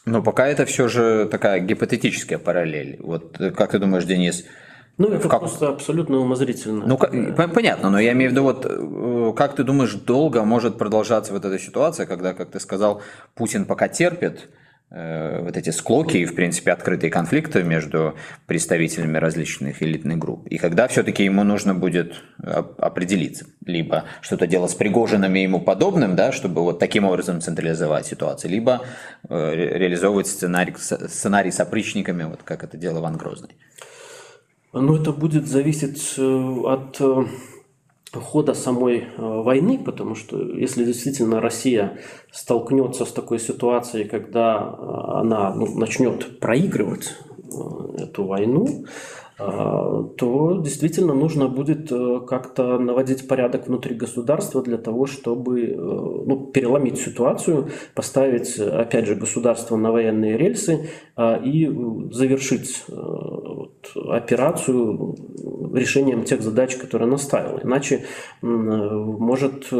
Но 0.04 0.22
пока 0.22 0.46
это 0.46 0.66
все 0.66 0.88
же 0.88 1.28
такая 1.30 1.60
гипотетическая 1.60 2.38
параллель. 2.38 2.98
Вот 3.00 3.38
как 3.56 3.70
ты 3.70 3.78
думаешь, 3.78 4.04
Денис, 4.04 4.44
ну, 4.98 5.08
это 5.08 5.28
как... 5.28 5.40
просто 5.40 5.68
абсолютно 5.68 6.18
умозрительно. 6.18 6.84
Ну, 6.86 6.98
понятно, 7.48 7.90
но 7.90 7.98
я 7.98 8.12
имею 8.12 8.30
в 8.30 8.32
виду, 8.32 8.42
вот 8.42 8.66
э, 8.68 9.32
как 9.36 9.54
ты 9.54 9.64
думаешь, 9.64 9.94
долго 9.94 10.44
может 10.44 10.76
продолжаться 10.76 11.32
вот 11.32 11.44
эта 11.44 11.58
ситуация, 11.58 12.06
когда, 12.06 12.34
как 12.34 12.50
ты 12.50 12.60
сказал, 12.60 13.00
Путин 13.34 13.64
пока 13.64 13.88
терпит, 13.88 14.48
Э, 14.50 14.61
вот 14.94 15.56
эти 15.56 15.70
склоки 15.70 16.18
и, 16.18 16.26
в 16.26 16.34
принципе, 16.34 16.70
открытые 16.70 17.10
конфликты 17.10 17.62
между 17.62 18.14
представителями 18.46 19.16
различных 19.16 19.82
элитных 19.82 20.18
групп. 20.18 20.46
И 20.48 20.58
когда 20.58 20.86
все-таки 20.86 21.24
ему 21.24 21.44
нужно 21.44 21.74
будет 21.74 22.22
определиться, 22.38 23.46
либо 23.64 24.04
что-то 24.20 24.46
делать 24.46 24.70
с 24.70 24.74
Пригожиным 24.74 25.34
и 25.34 25.40
ему 25.42 25.60
подобным, 25.60 26.14
да, 26.14 26.30
чтобы 26.30 26.62
вот 26.62 26.78
таким 26.78 27.04
образом 27.04 27.40
централизовать 27.40 28.06
ситуацию, 28.06 28.50
либо 28.50 28.82
э, 29.28 29.54
реализовывать 29.54 30.26
сценарий, 30.26 30.74
сценарий 30.78 31.50
с 31.50 31.60
опричниками, 31.60 32.24
вот 32.24 32.42
как 32.42 32.64
это 32.64 32.76
делал 32.76 33.00
Иван 33.00 33.16
Грозный. 33.16 33.56
Ну, 34.72 34.96
это 34.96 35.12
будет 35.12 35.46
зависеть 35.46 36.14
э, 36.18 36.22
от 36.22 37.00
хода 38.20 38.54
самой 38.54 38.98
э, 38.98 39.04
войны, 39.16 39.78
потому 39.78 40.14
что 40.14 40.38
если 40.40 40.84
действительно 40.84 41.40
Россия 41.40 41.98
столкнется 42.30 43.04
с 43.04 43.12
такой 43.12 43.38
ситуацией, 43.38 44.04
когда 44.04 44.56
э, 44.58 45.20
она 45.20 45.54
ну, 45.54 45.78
начнет 45.78 46.38
проигрывать 46.38 47.14
э, 47.28 48.02
эту 48.02 48.24
войну, 48.24 48.84
то 50.16 50.60
действительно 50.62 51.14
нужно 51.14 51.48
будет 51.48 51.90
э, 51.90 52.20
как-то 52.26 52.78
наводить 52.78 53.28
порядок 53.28 53.66
внутри 53.66 53.94
государства 53.94 54.62
для 54.62 54.78
того, 54.78 55.06
чтобы 55.06 55.62
э, 55.62 55.74
ну, 55.76 56.50
переломить 56.52 56.98
ситуацию, 56.98 57.68
поставить, 57.94 58.58
опять 58.58 59.06
же, 59.06 59.14
государство 59.14 59.76
на 59.76 59.92
военные 59.92 60.36
рельсы 60.36 60.90
а, 61.16 61.36
и 61.36 61.66
завершить 62.10 62.84
э, 62.88 62.92
вот, 62.92 63.92
операцию 63.94 65.16
решением 65.74 66.24
тех 66.24 66.42
задач, 66.42 66.76
которые 66.76 67.08
наставила. 67.08 67.60
Иначе 67.62 68.04
может 68.42 69.72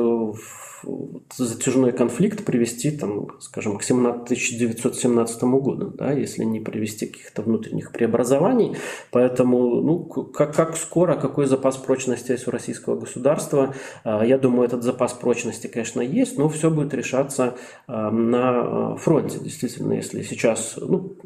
затяжной 1.36 1.92
конфликт 1.92 2.44
привести, 2.44 2.90
там, 2.90 3.40
скажем, 3.40 3.78
к 3.78 3.82
17, 3.82 4.22
1917 4.24 5.42
году, 5.44 5.92
да, 5.96 6.12
если 6.12 6.44
не 6.44 6.60
привести 6.60 7.06
каких-то 7.06 7.42
внутренних 7.42 7.92
преобразований. 7.92 8.76
Поэтому, 9.10 9.80
ну, 9.80 10.00
как, 10.04 10.54
как 10.54 10.76
скоро, 10.76 11.16
какой 11.16 11.46
запас 11.46 11.76
прочности 11.76 12.32
есть 12.32 12.48
у 12.48 12.50
российского 12.50 12.98
государства, 12.98 13.74
а, 14.04 14.24
я 14.24 14.38
думаю, 14.38 14.66
этот 14.66 14.82
запас 14.82 15.12
прочности, 15.12 15.66
конечно, 15.66 16.00
есть, 16.00 16.38
но 16.38 16.48
все 16.48 16.70
будет 16.70 16.94
решаться 16.94 17.56
а, 17.86 18.10
на 18.10 18.96
фронте. 18.96 19.38
Действительно, 19.38 19.94
если 19.94 20.22
сейчас, 20.22 20.78
ну, 20.80 21.16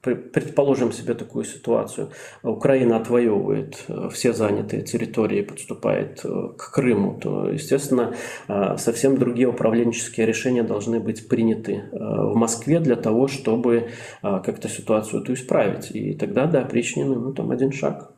предположим 0.00 0.92
себе 0.92 1.14
такую 1.14 1.44
ситуацию. 1.44 2.10
Украина 2.42 2.96
отвоевывает 2.96 3.84
э, 3.88 4.08
все 4.12 4.32
занятые 4.32 4.82
территории, 4.82 5.42
подступает 5.42 6.20
э, 6.24 6.28
к 6.56 6.72
Крыму, 6.72 7.18
то, 7.20 7.50
естественно, 7.50 8.14
э, 8.48 8.76
совсем 8.76 9.16
другие 9.18 9.48
управленческие 9.48 10.26
решения 10.26 10.62
должны 10.62 10.98
быть 11.00 11.28
приняты 11.28 11.84
в 11.92 12.34
Москве 12.34 12.80
для 12.80 12.96
того, 12.96 13.28
чтобы 13.28 13.90
как-то 14.22 14.68
ситуацию 14.68 15.22
эту 15.22 15.34
исправить. 15.34 15.90
И 15.92 16.14
тогда, 16.14 16.46
да, 16.46 16.62
Причнину, 16.64 17.20
ну, 17.20 17.32
там 17.32 17.50
один 17.50 17.72
шаг. 17.72 18.12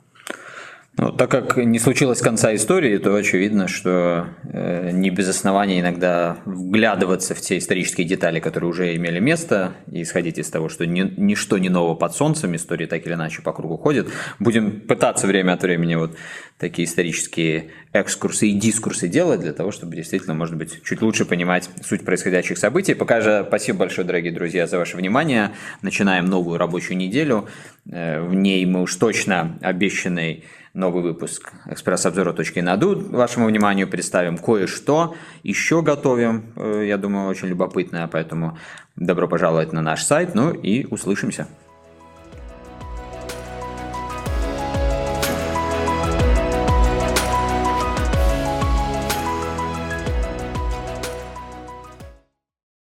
Ну, 1.00 1.12
так 1.12 1.30
как 1.30 1.56
не 1.56 1.78
случилось 1.78 2.20
конца 2.20 2.54
истории, 2.54 2.98
то 2.98 3.14
очевидно, 3.14 3.68
что 3.68 4.26
э, 4.44 4.90
не 4.92 5.08
без 5.08 5.30
оснований 5.30 5.80
иногда 5.80 6.36
вглядываться 6.44 7.34
в 7.34 7.40
те 7.40 7.56
исторические 7.56 8.06
детали, 8.06 8.38
которые 8.38 8.68
уже 8.68 8.94
имели 8.94 9.18
место, 9.18 9.72
и 9.90 10.02
исходить 10.02 10.36
из 10.36 10.50
того, 10.50 10.68
что 10.68 10.86
ни, 10.86 11.00
ничто 11.16 11.56
не 11.56 11.70
ново 11.70 11.94
под 11.94 12.14
солнцем, 12.14 12.54
история 12.54 12.86
так 12.86 13.06
или 13.06 13.14
иначе 13.14 13.40
по 13.40 13.54
кругу 13.54 13.78
ходит. 13.78 14.08
Будем 14.38 14.82
пытаться 14.82 15.26
время 15.26 15.54
от 15.54 15.62
времени 15.62 15.94
вот 15.94 16.18
такие 16.58 16.86
исторические 16.86 17.70
экскурсы 17.94 18.48
и 18.48 18.52
дискурсы 18.52 19.08
делать 19.08 19.40
для 19.40 19.54
того, 19.54 19.70
чтобы 19.72 19.96
действительно, 19.96 20.34
может 20.34 20.56
быть, 20.56 20.82
чуть 20.84 21.00
лучше 21.00 21.24
понимать 21.24 21.70
суть 21.82 22.04
происходящих 22.04 22.58
событий. 22.58 22.92
Пока 22.92 23.22
же 23.22 23.46
спасибо 23.48 23.78
большое, 23.78 24.06
дорогие 24.06 24.34
друзья, 24.34 24.66
за 24.66 24.76
ваше 24.76 24.98
внимание. 24.98 25.52
Начинаем 25.80 26.26
новую 26.26 26.58
рабочую 26.58 26.98
неделю. 26.98 27.48
Э, 27.90 28.20
в 28.20 28.34
ней 28.34 28.66
мы 28.66 28.82
уж 28.82 28.94
точно 28.96 29.58
обещанный 29.62 30.44
новый 30.74 31.02
выпуск 31.02 31.52
экспресс-обзора.наду 31.66 33.00
вашему 33.10 33.46
вниманию 33.46 33.88
представим 33.88 34.38
кое-что. 34.38 35.14
Еще 35.42 35.82
готовим, 35.82 36.52
э, 36.56 36.84
я 36.86 36.96
думаю, 36.96 37.28
очень 37.28 37.48
любопытное, 37.48 38.06
поэтому 38.06 38.58
добро 38.96 39.28
пожаловать 39.28 39.72
на 39.72 39.82
наш 39.82 40.02
сайт, 40.04 40.34
ну 40.34 40.52
и 40.52 40.86
услышимся. 40.86 41.48